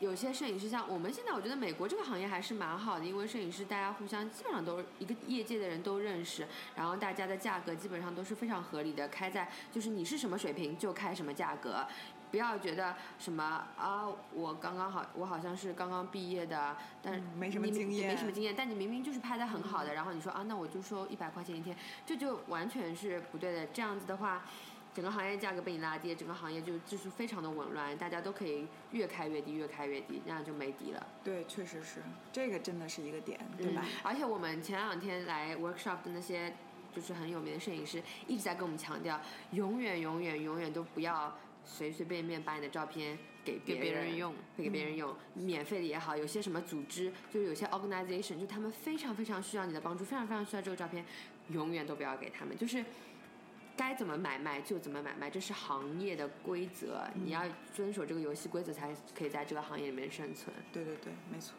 [0.00, 11.86] 有些摄影师，像我们现在，我觉得美国这个行业还是蛮好的，因为摄影师大家互相基本上都是一个业界的人都认识，然后大家的价格基本上都是非常合理的，开在就是你是什么水平就开什么价格。
[12.30, 23.66] 不要觉得什么啊，我刚刚好，我好像是刚刚毕业的，但是嗯没什么你经验没什么经验，但你明明就是拍的很好的，然后你说啊，那我就收一百块钱一天，这就完全是不对的。
[23.66, 24.44] 这样子的话，
[24.92, 31.06] 整个行业价格被你拉低，整个行业就就是非常的紊乱，大家都可以越开越低，越开越低，那样就没底了。
[31.22, 32.00] 对，确实是，
[32.32, 33.84] 这个真的是一个点，对吧？
[34.02, 36.52] 而且我们前两天来 workshop 的那些
[36.92, 39.20] 就是很有名的摄影师一直在跟我们强调，
[39.52, 51.04] 永远永远永远都不要随随便便把你的照片给别给别人用，会给别人用，免费的也好，有些什么组织，就是有些 organization，就他们非常非常需要你的帮助，非常非常需要这个照片，
[51.50, 52.84] 永远都不要给他们，就是。
[53.80, 60.54] 该怎么买卖就怎么买卖，这是行业的规则，你要遵守这个游戏规则才可以在这个行业里面生存。
[60.70, 61.54] 对对对，没错，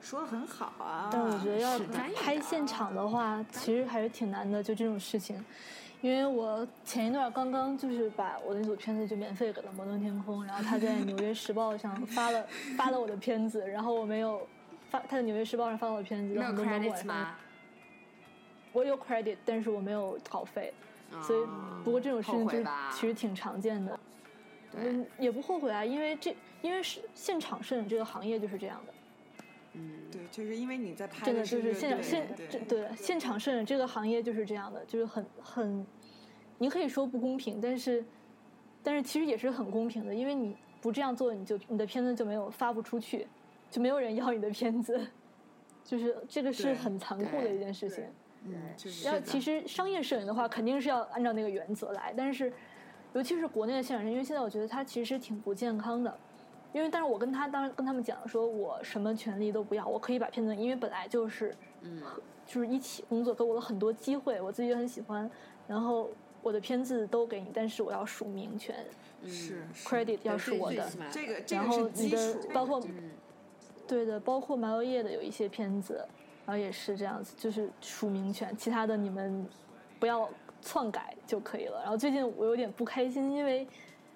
[0.00, 1.08] 说的很好啊。
[1.12, 1.78] 但我觉得要
[2.12, 5.44] 拍现场的话，其实还是挺难的，就这种事情。
[6.00, 12.44] 因为我前一段刚刚就是把我的那组片子就免费给了摩登天空，然后他在《纽约时报》上 发了
[12.76, 14.44] 发了我的片子，然后我没有
[14.90, 17.36] 发他在《纽约时报》上发了我的片子，没有很多人都过 credits 来吗？
[18.72, 20.74] 我有 credit，但是我没有稿费，
[21.22, 23.98] 所以哦不过这种事情就其实挺常见的。
[24.70, 28.92] 对，嗯，也不后悔啊，因为这因为是现场摄影这个行业就是这样的，
[29.72, 35.86] 嗯，对，就是因为你在拍真的就是现现对这对现场摄影这个行业就是这样的，就是很很，
[36.58, 38.04] 你可以说不公平，但是
[38.82, 43.26] 但是其实也是很公平的，因为你不这样做，你就你的片子就没有发不出去，
[43.70, 45.00] 就没有人要你的片子，
[45.82, 48.04] 就是这个是很残酷的一件事情。
[48.44, 52.52] 嗯，就是要其实商业摄影的话，肯定是要按照那个原则来，但是
[53.12, 56.16] 尤其是国内的现场摄影，因为现在我觉得它其实挺不健康的。
[56.70, 62.02] 因为，但是我跟他当时跟他们讲说，我什么权利都不要，我可以把片子，因为本来就是，嗯，
[62.46, 65.28] 就是一起工作，给我了很多机会，我自己也很喜欢，
[65.66, 66.10] 然后
[66.42, 68.76] 我的片子都给你，但是我要署名权
[69.24, 73.10] 是是，credit 要是我的，然个是基后你的础，包括嗯。
[73.86, 76.06] 对的，包括麻油叶的有一些片子，
[76.48, 79.46] 然后也是这样子，就是署名权，其他的你们
[80.00, 80.26] 不要
[80.62, 81.78] 篡改就可以了。
[81.82, 83.68] 然后最近我有点不开心，因为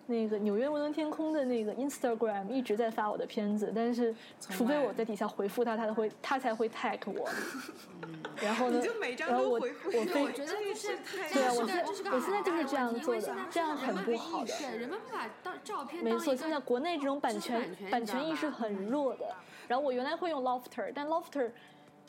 [0.06, 7.28] 那个纽约摩登天空的那个 Instagram 一直在发我的片子，但是除非我在底下回复他，他才会他才会 tag 我。
[8.42, 10.98] 然后呢你就每，张然后我都回复我非我觉得就是
[11.34, 14.46] 对啊，我现在就是这样做的这样很不好的。
[14.46, 19.26] 对，人们把当照片没错，现在国内这种版权版权意识很弱的。
[19.68, 21.50] 然后我原来会用 Lofter，但 Lofter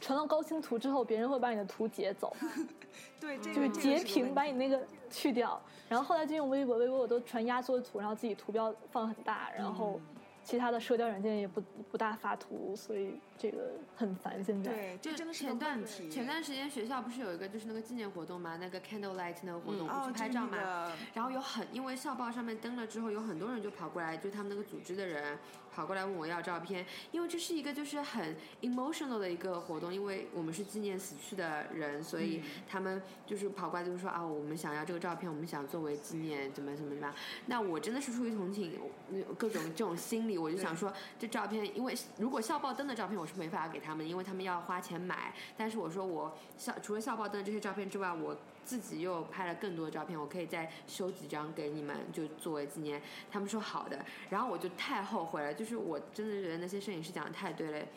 [0.03, 2.35] 传到高清图之后，别人会把你的图截走，
[3.21, 5.59] 对，这就是截屏把你那个去掉。
[5.87, 10.01] 然后后来就用微博，微博我都传压缩图，然后自己图标放很大，然后嗯
[10.43, 14.73] 其他的社交软件也不不大发图，所以这个很烦现在。
[14.73, 16.09] 对，这就真的是个前段题。
[16.09, 20.49] 前段时间学校不是有一个就是那个纪念活动嘛，那个 candlelight 那个活动，不哦去，拍照嘛。
[20.51, 25.37] 这个然后有很，因为校报上面登了之后，有很多人就跑过来，就他们那个组织的人
[25.75, 37.13] 跑过来问我要照片，因为这是一个就是很 emotional 的一个活动，因为我们是纪念死去的人，所以他们就是跑过来就是说啊，我们想要这个照片，我们想作为纪念，怎么怎么怎么样。
[37.47, 38.79] 那我真的是出于同情，
[39.27, 45.33] 我各种这种心理，我就想说这照片，因为如果校报登的照片我是没法给他们，因为他们要花钱买。
[45.57, 53.01] 但是我说我校除了校报登的这些照片之外，我自己又拍了更多的照片，我可以再修几张给你们，就作为纪念。
[53.31, 57.87] 他们说好的，然后我就太后悔了，就是我真的觉得那些摄影师讲的太对了。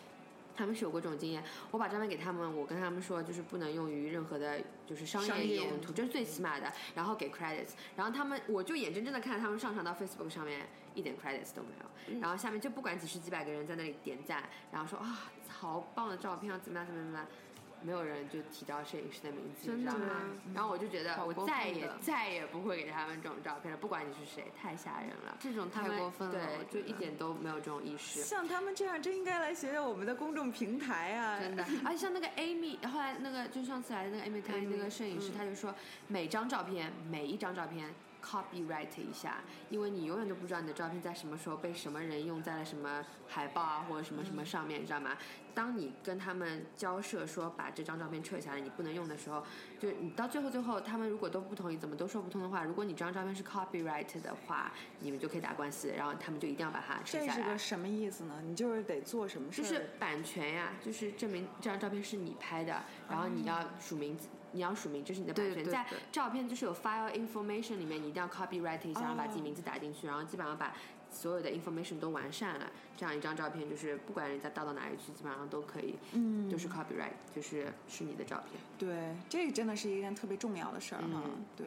[0.59, 6.73] 他们是有过这种经验，我把照片给他们，我跟他们说就是不能用于任何的，就是商业用途，这是最起码的。
[6.95, 12.21] 然后给 credits，然后他们我就眼睁睁的看着他们上传到 Facebook 上面，一点 credits 都没有。
[12.23, 17.27] 然后下面就不管几十几百个人在那里点赞，然后说啊好棒的照片啊，怎么样怎么样怎么样。
[17.83, 20.33] 没有人就提到摄影师的名字，你知道吗？
[20.55, 25.37] 然后我就觉得我再也再也不会给他们这种照片了，不管你是谁，太吓人了。
[25.41, 26.35] 这种太过分了，
[26.69, 28.23] 对，就一点都没有这种意识。
[28.23, 31.41] 像他们这样，真应该来学学我们的公众平台啊！
[31.41, 35.75] 真的，而且像那个 Amy， 后来那个就上次来的那个 Amy 开那个摄影师，他就说
[36.09, 37.95] 每张照片每一张照片
[38.27, 39.39] copyright 一下，
[39.71, 45.17] 因为你永远都不知道你的照片在什么时候被什么人用在了什么海报啊或者什么什么上面，你知道吗？
[45.55, 49.43] 当你跟他们交涉说把这张照片撤下来，你不能用的时候，
[49.79, 57.37] 就你到最后最后他们如果都不同意，怎么都说不通的话，如果你这张照片是 copyright 的话，你们就可以打官司，然后他们就一定要把它撤这下来。
[57.37, 58.43] 这是个什么意思呢？
[58.45, 59.65] 你就是得做什么事儿？
[59.65, 65.65] 就是版权呀，就是证明这张照片是你拍的，然后你要署名字，你要署名，这是你的版权。
[65.67, 70.75] 在照片就是有 file information 里面，你一定要 copyright 一下，然后把自己名字打进去，然后基本上把
[71.11, 72.67] 所有的 information 都完善了，
[72.97, 78.59] 这样一张照片就是不管人家盗到哪里去，基本上都可以，嗯就是 copyright，就是是你的照片。
[78.79, 81.23] 对，这个真的是一件特别重要的事儿哈。
[81.25, 81.67] 嗯对，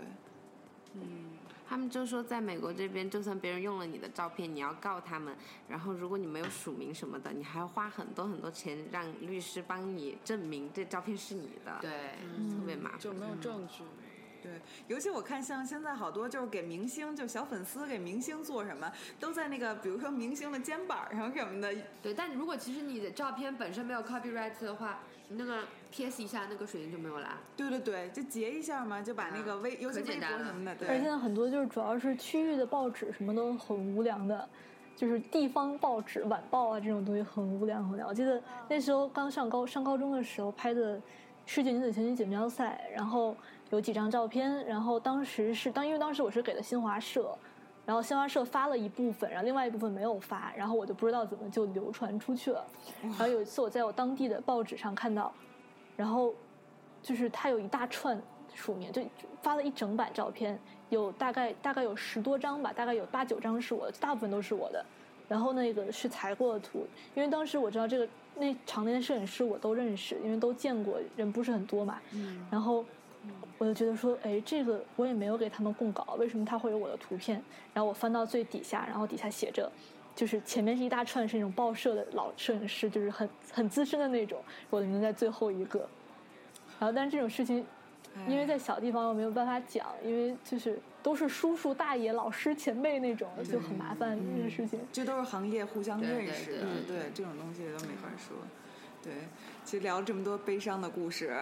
[1.69, 5.35] 他们就说，在美国这边，就算别人用了你的照片，你要告他们，
[5.67, 11.91] 然后如果你没有署名什么的，你还要花很多很多钱让律师帮你证明这照片是你的，，对，
[12.49, 12.99] 特别麻烦。
[12.99, 13.83] 就没有证据。
[14.41, 14.51] 对，
[14.87, 21.73] 尤其我看像现在好多就是给明星，就小粉丝给明星做什么，都在那个比如说明星的肩膀上什么的。
[22.01, 27.37] 对，但如果其实你的照片本身没有 copyright 的话，你那个 PS 一下，那个水印就没有啦。
[27.55, 31.09] 对对对，就截一下嘛，就把那个微，尤其微可简单了博什么的，对而且现。
[31.11, 34.47] 在很多就是主要是区域的报纸什么都很无良的，
[34.95, 38.07] 就是地方报纸、晚报啊这种东西很无良很无良。
[38.07, 41.01] 我记得那时候刚上高上高中的时候拍的
[41.45, 43.35] 世界女子拳击锦标赛，然后
[43.71, 47.37] 有几张照片，然后当时是当因为当时我是给了新华社，
[47.85, 52.65] 然后新华社发了一部分，然后另外一部分没有发，然后我就不知道怎么就流传出去了。
[53.01, 55.31] 然后有一次我在我当地的报纸上看到，
[55.95, 56.33] 然后
[57.01, 58.19] 就是它有一大串
[58.53, 59.01] 署名，就
[59.41, 64.83] 发了一整版照片，有大概大概有十多张吧，大概有八九张是我的，大部分都是我的。
[65.27, 71.99] 然后那个是裁过的图，因为当时我知道这个那场内的摄影师我都认识，因为都见过，人不是很多嘛。
[72.13, 72.83] 嗯然后
[73.57, 77.41] 我就觉得说，哎，这个我也没有给他们供稿，为什么他会有我的图片？
[77.73, 79.69] 然后我翻到最底下，然后底下写着，
[80.15, 85.79] 就是前面是一大串是那种报社的老摄影师，就是很很资深的那种，我的名字在最后一个。
[86.79, 87.65] 然后，但是这种事情，
[88.27, 94.79] 因为在小地方又没有办法讲，因为就是都是叔叔大爷、老师前辈那种，就很麻烦这个事情。
[94.91, 98.37] 这都是行业互相认识的，对对这种东西都没法说。
[99.01, 99.13] 对，
[99.69, 101.37] 其实聊了这么多悲伤的故事，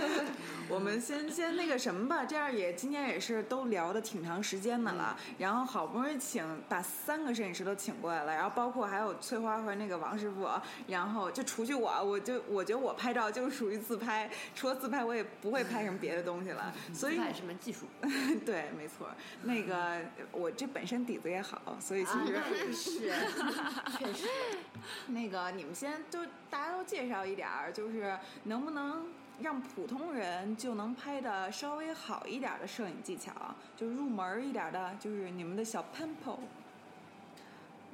[0.66, 10.48] 我们先先那个什么吧，这样也今天也是都聊的挺长时间的了，然后好不容易请把三个摄影师都请过来了，然后包括还有翠花和那个王师傅，
[10.86, 17.80] 然后就除去我，我就我觉得我拍照就是属于自拍，除了自拍我也不会拍什么别的东西了， 所以拍什么技术？
[18.46, 19.06] 对，没错，
[19.42, 19.98] 那个
[20.32, 22.72] 我这本身底子也好，所以其啊，实。
[22.72, 23.00] 是，
[23.98, 24.26] 确实。
[25.08, 29.08] 那个，你们先都大家都介绍一点儿，就是能不能
[29.40, 33.32] 让普通人就能拍的稍微好一点的摄影技巧，
[33.76, 36.38] 就入门一点的，就是你们的小 pampo。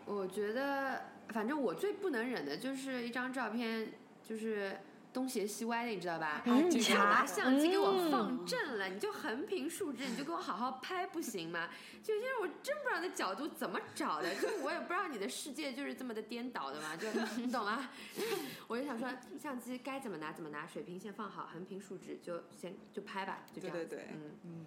[0.04, 4.78] 我觉得，反正我最不能忍的就是一张照片，就是
[5.16, 6.42] 东斜西歪的，你知道吧？
[6.44, 11.70] 嗯你就拿卡相机给我嗯放正了，你就横平竖直，你就给我好好拍，不行吗？
[12.02, 17.88] 就因为我真不知道那角度怎么找的，就我也不知道你的世界就是这么的颠倒的嘛，就你 懂吗？
[18.68, 19.08] 我就想说，
[19.40, 23.74] 相机该怎么拿怎么拿，水平线放好，横平竖直就先就拍吧，就这样。
[23.74, 24.20] 对对对嗯。
[24.44, 24.66] 嗯，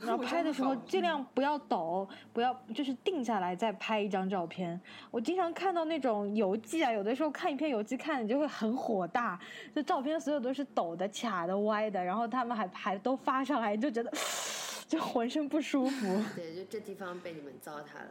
[0.00, 4.80] 然后拍的时候尽量不要抖，不要就是定下来再拍一张照片。
[5.10, 9.38] 我经常看到那种游记啊，有的时候看一篇游记看你就会很火大，
[9.74, 14.10] 就照片所有都是抖的、卡的、歪的，然后他们还还都发上来，就觉得
[14.88, 16.22] 就浑身不舒服。
[16.34, 18.08] 对， 就这地方被你们糟蹋了。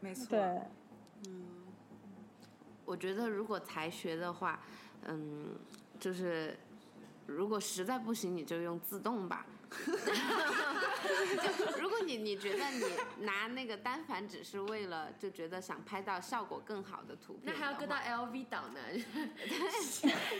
[0.00, 0.26] 没错。
[0.28, 0.60] 对，
[1.28, 1.44] 嗯
[2.84, 4.60] 我觉得如果才学的话，
[5.06, 5.46] 嗯，
[5.98, 6.56] 就是
[7.26, 9.46] 如果实在不行，你就用自动吧。
[11.42, 12.84] 就如果你你觉得你
[13.24, 18.80] 拿那个单反只是为了就觉得想拍到效果更好的图片的话，那还要搁到 LV 档呢？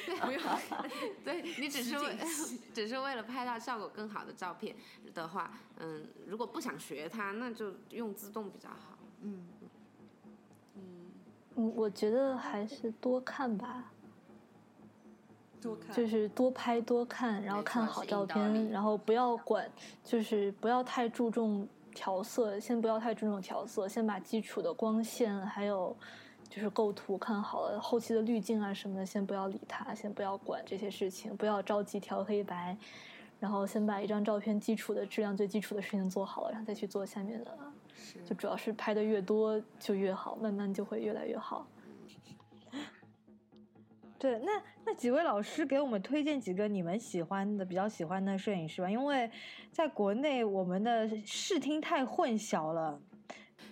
[0.06, 0.42] 对 不用，
[1.24, 2.16] 对你只是为
[2.72, 4.74] 只是为了拍到效果更好的照片
[5.14, 8.98] 的话，嗯，如果不想学它，那就用自动比较好。
[9.22, 9.46] 嗯，
[10.76, 13.92] 嗯，我觉得还是多看吧，
[15.60, 15.94] 多看。
[15.94, 19.68] 就是多拍多看，然后看好照片，然后不要管，
[20.04, 25.96] 就是不要太注重调色，先不要太注重调色，先把基础的光线还有
[26.48, 32.76] 就是构图看好了，后期的滤镜啊什么的，先不要理它，先不要管这些事情，不要着急调黑白，
[33.40, 37.56] 然后先把一张照片基础的质量最基础的事情做好了，然后再去做下面的。
[38.24, 41.66] 就主要是拍的越多就越好，慢慢就会越来越好。
[44.18, 49.30] 对，那那几位老师给我们推荐几个你们喜欢的、比较喜欢的摄影师吧，因为
[49.70, 52.98] 在国内我们的视听太混淆了。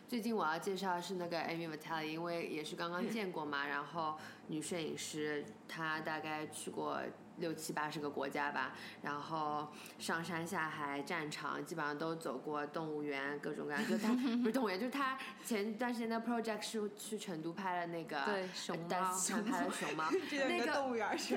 [0.07, 4.17] 最近我要介绍的是那个 Amy Vitale，因为也是刚刚见过嘛，然后
[4.49, 7.01] 女摄影师，她大概去过
[7.39, 9.69] 六七八十个国家吧，然后
[9.99, 13.89] 上山下海、战场基本上都走过，动物园各种各样。
[13.89, 19.13] 就他 不是动物园，就是他前段时间的 project 是去成都拍了那个对熊在猫
[19.51, 20.05] 拍了熊猫，
[20.49, 21.37] 那个动物园儿是？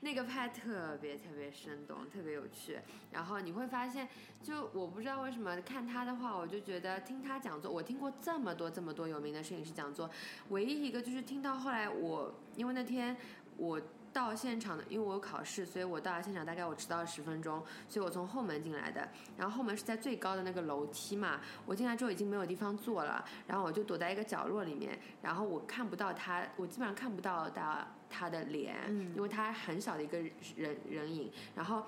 [0.00, 2.78] 那个拍特别特别生动，特别有趣。
[3.12, 4.08] 然后你会发现，
[4.42, 10.10] 就我不知道为什么看他的话，我就觉得听他讲座，我听过这么多这么多有名的摄影师讲座，
[10.48, 13.16] 唯一一个就是听到后来我，因为那天
[13.56, 13.80] 我。
[14.18, 19.08] 到现场的，因为我有考试，所以我到了现场大概我迟到了十分钟，所以我从后门进来的。
[19.36, 28.76] 然后后门是在最高的那个楼梯嘛，我进来之后已经没有地方坐了，然后我就躲在一个角落里面，然后我看不到他，我基本上看不到他他的脸，
[29.14, 30.18] 因为他很小的一个
[30.56, 31.82] 人人影，然后。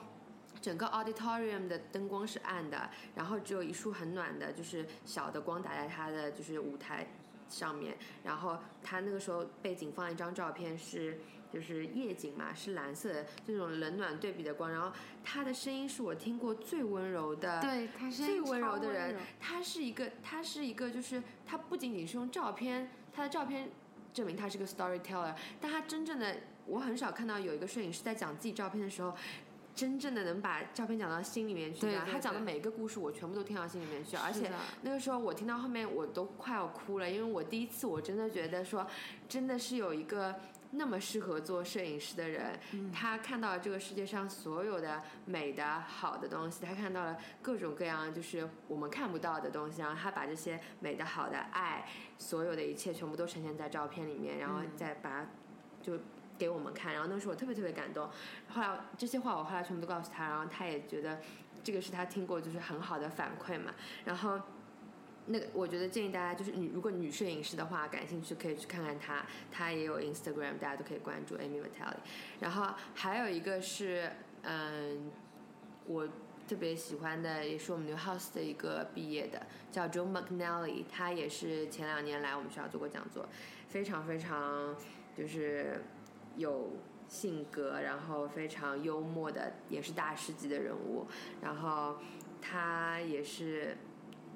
[0.61, 7.07] 整个 auditorium 的灯光是暗的，然后只有一束很暖的，就是小的光打在他的就是舞台
[7.48, 11.18] 上面，然后他那个时候背景放一张照片是
[11.53, 14.92] 就是夜景嘛，是蓝色的这种冷暖对比的光，然后
[15.24, 23.68] 他的声音是我听过最温柔的，对，他是最温柔的人，他是一个，他是一个，就是他不仅仅是用照片，他的照片
[24.12, 26.36] 证明他是个 storyteller，但他真正的，
[26.66, 29.14] 我很少看到有一个摄影师在讲自己照片的时候，
[29.74, 31.96] 真正的能把照片讲到心里面去对。
[32.11, 34.51] 他讲的每一个故事，我全部都听到心里面去，而且
[34.82, 38.86] 那个时候我听到后面我都快要哭了，因为我第一次我真的觉得说，
[39.28, 40.34] 真的是有一个
[40.72, 42.58] 那么适合做摄影师的人，
[42.92, 51.86] 他看到了这个世界上所有的美的好的东西，他看到了各种各样就是我们看不到的东西，然后他把这些美的好的爱，
[52.18, 55.26] 所有的一切全部都呈现在照片里面，然后再把
[55.82, 55.98] 就。
[56.40, 58.08] 给我们看，然后那时候我特别特别感动。
[58.48, 61.20] 后来这些话我后来全部都告诉他，然后他也觉得
[61.62, 63.74] 这个是他听过就是很好的反馈嘛。
[64.06, 64.40] 然后
[65.33, 71.97] 那个我觉得建议大家就是女如果女摄影师的话感兴趣可以去看看她，她也有 Instagram，大家都可以关注 Amy Vitale。
[72.41, 74.11] 然后还有一个是
[74.43, 75.11] 嗯，
[75.87, 76.09] 我
[76.49, 83.28] 特别喜欢的也是我们 New House 的一个毕业的叫 Joe McNally，他也是前两年来我们学校做过讲座，
[83.68, 84.74] 非常非常
[85.16, 85.85] 就是
[86.37, 86.72] 有
[87.07, 91.07] 性格，然后非常幽默的，也是大师级的人物。
[91.41, 91.99] 然后
[92.43, 93.76] 他也是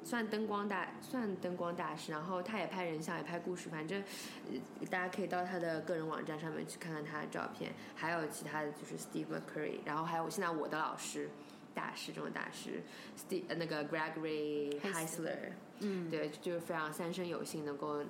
[0.04, 2.12] 算灯光大，算灯光大师。
[2.12, 3.68] 然后他也拍人像，也拍故事。
[3.68, 4.02] 反正
[4.50, 7.72] 呃大家可以到他的个人网站上面去看看他的照片。
[7.94, 11.28] 还有其他的就是 Steve McCurry，然后还有现在我的老师。
[11.74, 12.80] 大师中的大师
[13.18, 15.50] ，Steve 呃那个 Gregory Heisler，
[15.80, 18.00] 嗯，对，就是非常三生有幸能够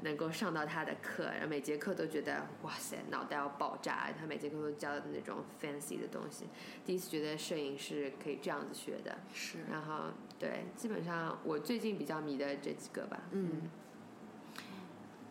[0.00, 4.08] 能够上到他的课，然后每节课都觉得哇塞，脑袋要爆炸。
[4.18, 6.46] 他每节课都教的那种 fancy 的东西，
[6.86, 9.18] 第一次觉得摄影是可以这样子学的。
[9.34, 10.04] 是然后
[10.38, 13.20] 对，基本上我最近比较迷的这几个吧。
[13.32, 13.62] 嗯，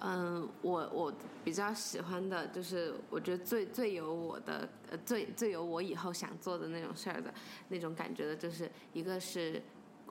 [0.02, 7.34] 嗯，我我比较喜欢的就是，我觉得最最有我的呃最最有我以后想做的那种事儿的
[7.70, 9.62] 那种感觉的，就是一个是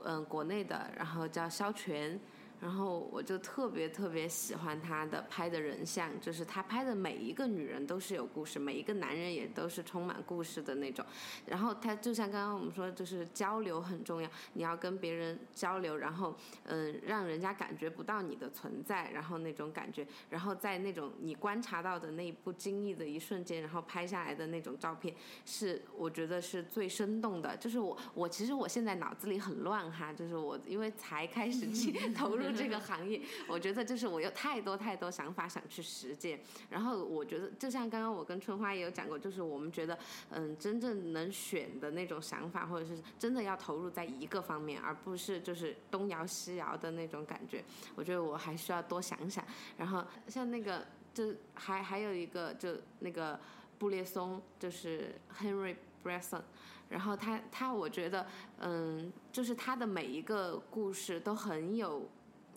[0.04, 2.18] 嗯国内的，然后叫肖全。
[2.60, 11.04] 然后我就特别特别喜欢他的拍的人像，就是他拍的每一个女人都是有故事，每一个男人也都是充满故事的那种。
[11.44, 16.34] 然后他就像刚刚我们说，就是交流很重要，你要跟别人交流，然后
[16.64, 27.56] 嗯，让人家感觉不到你的存在，然后那种感觉，然后在那种你观察到的那不经意的一瞬间，然后拍下来的那种照片，是我觉得是最生动的。
[27.58, 36.40] 就是我我其实我现在脑子里很乱哈，就是我因为才开始去 投入这个行业，我觉得就是我有太多太多想法想去实践。
[36.70, 39.98] 然后我觉得，就像刚刚我跟春花也有讲过，就是我们觉得，
[40.30, 47.64] 嗯，真正能选的那种想法，或者是真的要投入在一个方面，而不是就是东摇西摇的那种感觉。
[47.94, 49.44] 我觉得我还需要多想想。
[49.76, 53.38] 然后像那个，就还还有一个，就那个
[53.78, 56.42] 布列松，就是 Henry Bresson。
[56.88, 58.26] 然后他他，我觉得，
[58.60, 62.08] 嗯，就是他的每一个故事都很有。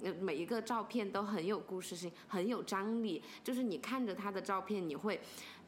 [0.04, 3.22] 呃，每一个照片都很有故事性，很有张力。
[3.43, 5.20] 就是你看着他的照片，你会，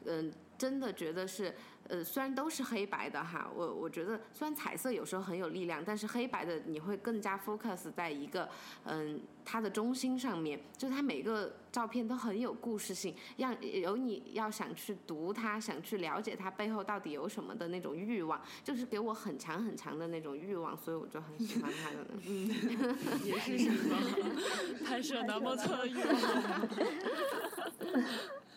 [0.04, 0.32] 嗯、
[0.62, 1.52] 真的觉得是，
[1.88, 8.48] 呃，虽然都是黑白的哈，我我觉得虽然彩色有时候很有力量，但是黑白的你会更加 focus 在一个，
[8.84, 22.06] 嗯、它的中心上面，就是它每个照片都很有故事性，让有你要想去读它，想去了解它背后到底有什么的那种欲望，就是给我很强很强的那种欲望，所以我就很喜欢他的。
[22.24, 22.46] 嗯，
[23.24, 23.98] 也是什么
[24.86, 26.68] 拍摄男模特的欲望。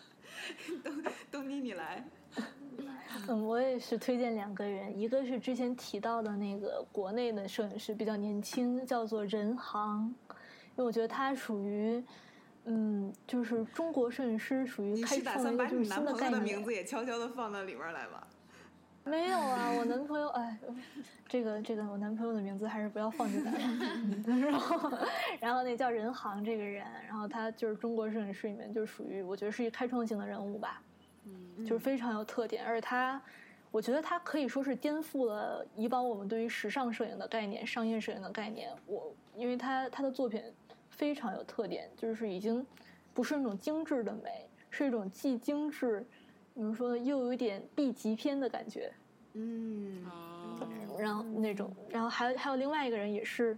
[1.30, 2.04] 都妮你来。
[3.28, 12.04] 嗯，我也是推荐两个人，一个是之前提到的那个国内的摄影师，比较年轻，叫做任航，因为我觉得他属于，
[12.64, 16.32] 嗯，就是中国摄影师属于你开是打算把创了一个就是你男朋新的概念。
[16.32, 18.26] 友的名字也悄悄的放到里面来吗？
[19.06, 20.58] 没有啊，我男朋友，哎，
[21.28, 23.52] 这个这个，我男朋友的名字还是不要放进来
[24.26, 24.90] 然后，
[25.38, 30.82] 然后那叫任航这个人，然后他就是中国摄影师里面就属于我觉得是一个开创性的人物吧，
[31.24, 33.22] 嗯，就是非常有特点，而且他，
[33.70, 38.72] 我觉得他可以说是颠覆了以往我们对于时尚摄影的概念、商业摄影的概念。
[38.86, 40.42] 我因为他他的作品
[40.90, 42.66] 非常有特点，就是已经
[43.14, 46.04] 不是那种精致的美，是一种既精致。
[46.56, 46.98] 怎么说呢？
[46.98, 48.90] 又有一点 B 级片的感觉，
[49.34, 53.54] 嗯，哦，然后那种，然后还有还有另外一个人也是，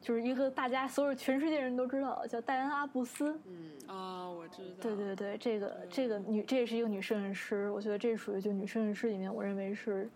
[0.00, 3.38] 就是一个大家所有全世界人都知道叫戴安阿布斯。
[3.46, 4.74] 嗯，哦，我知道。
[4.80, 10.10] 对对对，这个这个女，这也是一个女摄影师，我觉得这属于就女摄影师里面，我认为是，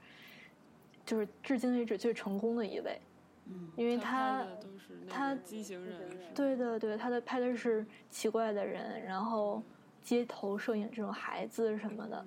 [1.07, 3.01] 就是至今为止最成功的一位。
[3.47, 6.01] 嗯，因为他他拍的都是他畸形人，
[6.35, 9.62] 对的对，他的拍的是奇怪的人，然后
[10.05, 12.24] 街头摄影这种孩子什么的。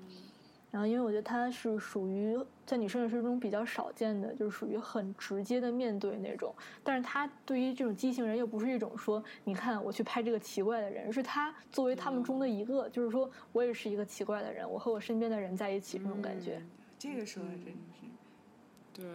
[0.70, 6.54] 然后，因为我觉得他是属于在女摄影师中比较少见的，就是属于很直接的面对那种。
[6.84, 16.62] 但是他对于这种畸形人又不是一种说，你看我去拍这个奇怪的人，是他作为他们中的一个，就是说我也是一个奇怪的人，我和我身边的人在一起这种感觉。
[17.00, 19.02] 这个说的真的是。
[19.02, 19.06] 对，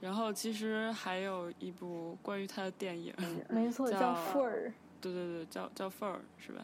[0.00, 3.14] 然后其实还有一部关于他的电影，
[3.50, 4.72] 没错， 叫叫富儿。
[5.02, 6.62] 对对对，叫叫范儿是吧？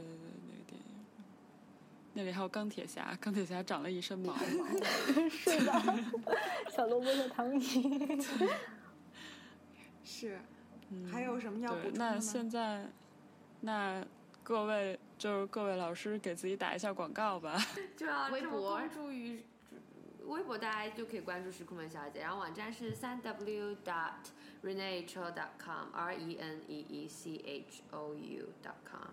[0.00, 0.84] 对对对，那个电影，
[2.14, 4.34] 那里还有钢铁侠，钢铁侠长了一身毛。
[5.30, 5.72] 是的，
[6.74, 7.62] 小萝卜和唐尼。
[10.04, 10.38] 是，
[10.90, 12.20] 嗯还有什么要补充的吗？
[12.20, 12.86] 现在，
[13.60, 14.04] 那
[14.42, 17.58] 各位就是各位老师给自己打一下广告吧。
[17.96, 19.42] 就要微博关注于
[20.26, 24.12] 微博，大家就可以关注石库门小姐，然后网站是三 w dot
[24.62, 29.08] reneechou dot com r e n e e c h o u dot com。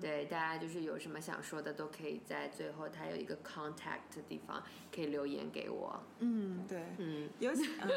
[0.00, 4.62] 对，大家就是有什么想说的，都可以在最后它有一个 contact 的地方，
[4.94, 6.02] 可以留言给我。
[6.18, 7.88] 嗯，对，嗯，尤其 嗯，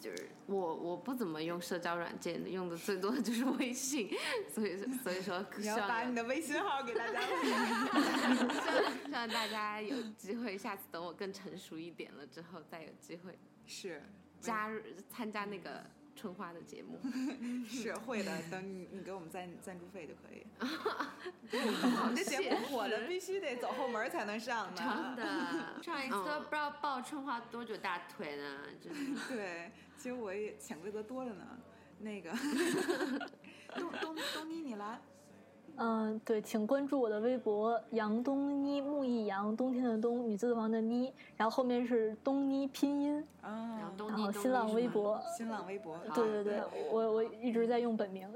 [0.00, 4.10] 就是我我不怎么用社交软件的，用的最多的就是微信，
[4.48, 7.20] 所以所以说 你要把你的微信号给大家。
[9.04, 14.02] 希望大家有机会，下次等我更成熟一点了之后，再有机会是。
[14.40, 14.80] 加入
[15.10, 15.84] 参加那个
[16.16, 16.98] 春花的节目。
[17.68, 20.46] 是会的，等你你给我们赞赞助费就可以。
[20.60, 25.16] 我们这节目火的必须得走后门才能上呢真呢。
[25.16, 29.20] 的， 上一次都不知道抱春花多久大腿呢，真的。
[29.28, 31.44] 对，其实我也潜规则多着呢。
[31.98, 32.30] 那个
[33.74, 35.00] 东东东尼，你来。
[35.82, 45.98] 嗯，对，请关注我的微博杨东妮，木易杨，冬天的冬，女字旁的妮，然后后面是东妮拼音，然啊然后新浪微博，新浪微博。
[46.14, 46.60] 对对对，
[46.90, 48.30] 我我一直在用本名。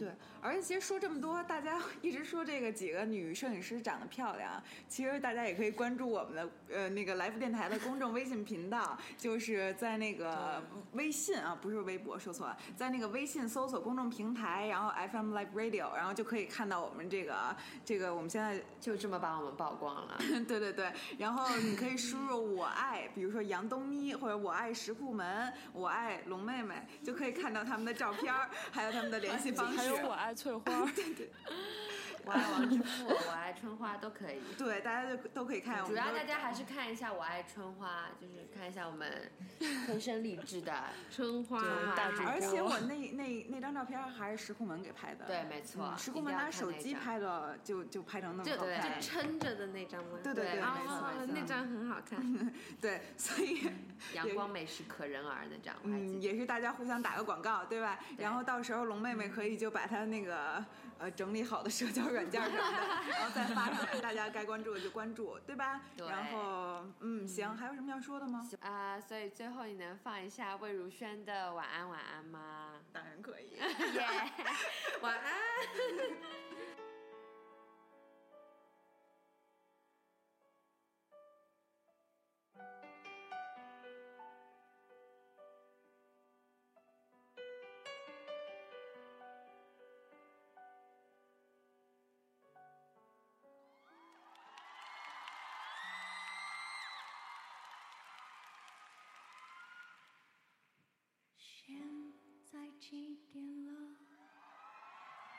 [0.00, 0.10] 对，
[0.40, 10.60] 而且其实说这么多，大家一直说这个几个女摄影师长得漂亮，其实大家也可以关注我们的呃那个来福电台的公众微信频道，就是在那个
[10.94, 17.54] 微信啊，不是微博，说错了，在那个微信搜索公众平台，然后 FM Live Radio，然后就可以看到我们这个
[17.84, 20.18] 这个我们现在就这么把我们曝光了。
[20.48, 28.34] 对对对，然后你可以输入我爱，比如说杨东咪，或者我爱石库门，我爱龙妹妹，就可以看到他们的照片，
[28.70, 29.78] 还有他们的联系方式。
[29.78, 30.62] 还有我爱翠花，
[32.24, 34.40] 我爱王之富，我爱春花都可以。
[34.56, 35.84] 对，大家就都可以看。
[35.84, 39.30] 主要大家还是看一下我爱春花，就是看一下我们
[39.86, 40.72] 天生丽质的
[41.10, 41.60] 春花
[42.26, 45.24] 而且我那那那张照片还是石库门给拍的。
[45.26, 49.00] 对，没错，嗯石库门拿手机拍的，就就拍成那么就就好看。
[49.00, 50.18] 撑着的那张吗？
[50.22, 52.52] 对对对，对没错啊，那张很好 看。
[52.80, 53.70] 对，所以
[54.14, 57.98] 阳光美食可人儿那张，我还记嗯，也是大家互相打个广告，对吧？
[58.18, 60.64] 然后到时候龙妹妹可以就把她那个
[61.00, 65.80] 呃整理好的社交软件什么的，然后再发上来，大家该关注的就关注，对吧？
[65.96, 68.46] 对然后嗯，行，还有什么要说的吗？
[68.60, 72.74] 啊、所以最后你能放一下魏如萱的晚安晚安吗？
[72.92, 73.56] 当然可以。
[73.56, 73.64] 耶、
[75.00, 75.32] 晚安。
[101.70, 101.78] 现
[102.50, 103.70] 在几点了？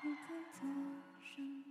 [0.02, 0.62] 你在做
[1.20, 1.70] 什么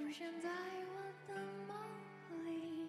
[0.00, 0.94] 出现在我
[1.28, 1.34] 的
[1.68, 1.76] 梦
[2.46, 2.88] 里。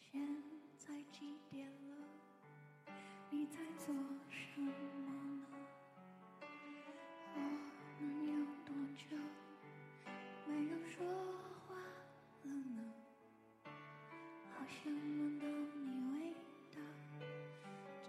[0.00, 0.26] 现
[0.78, 2.06] 在几点了？
[3.28, 3.94] 你在做
[4.30, 4.72] 什么？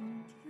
[0.04, 0.43] 今天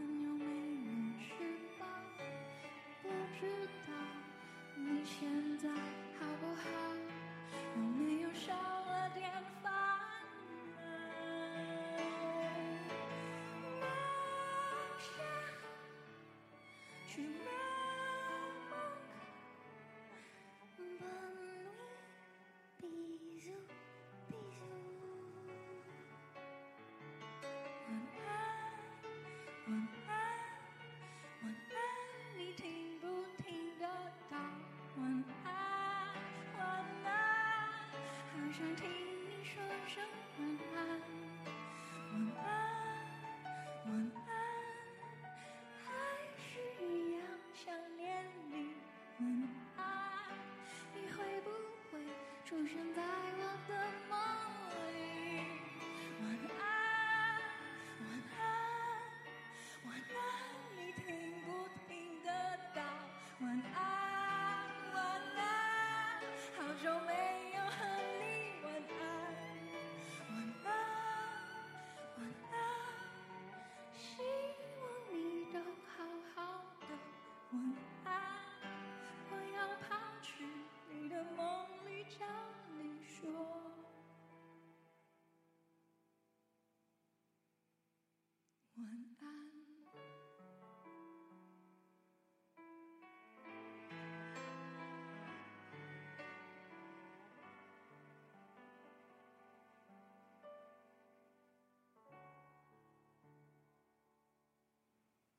[52.53, 54.02] 出现在我的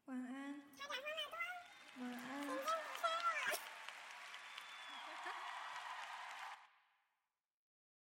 [0.07, 0.44] 晚安。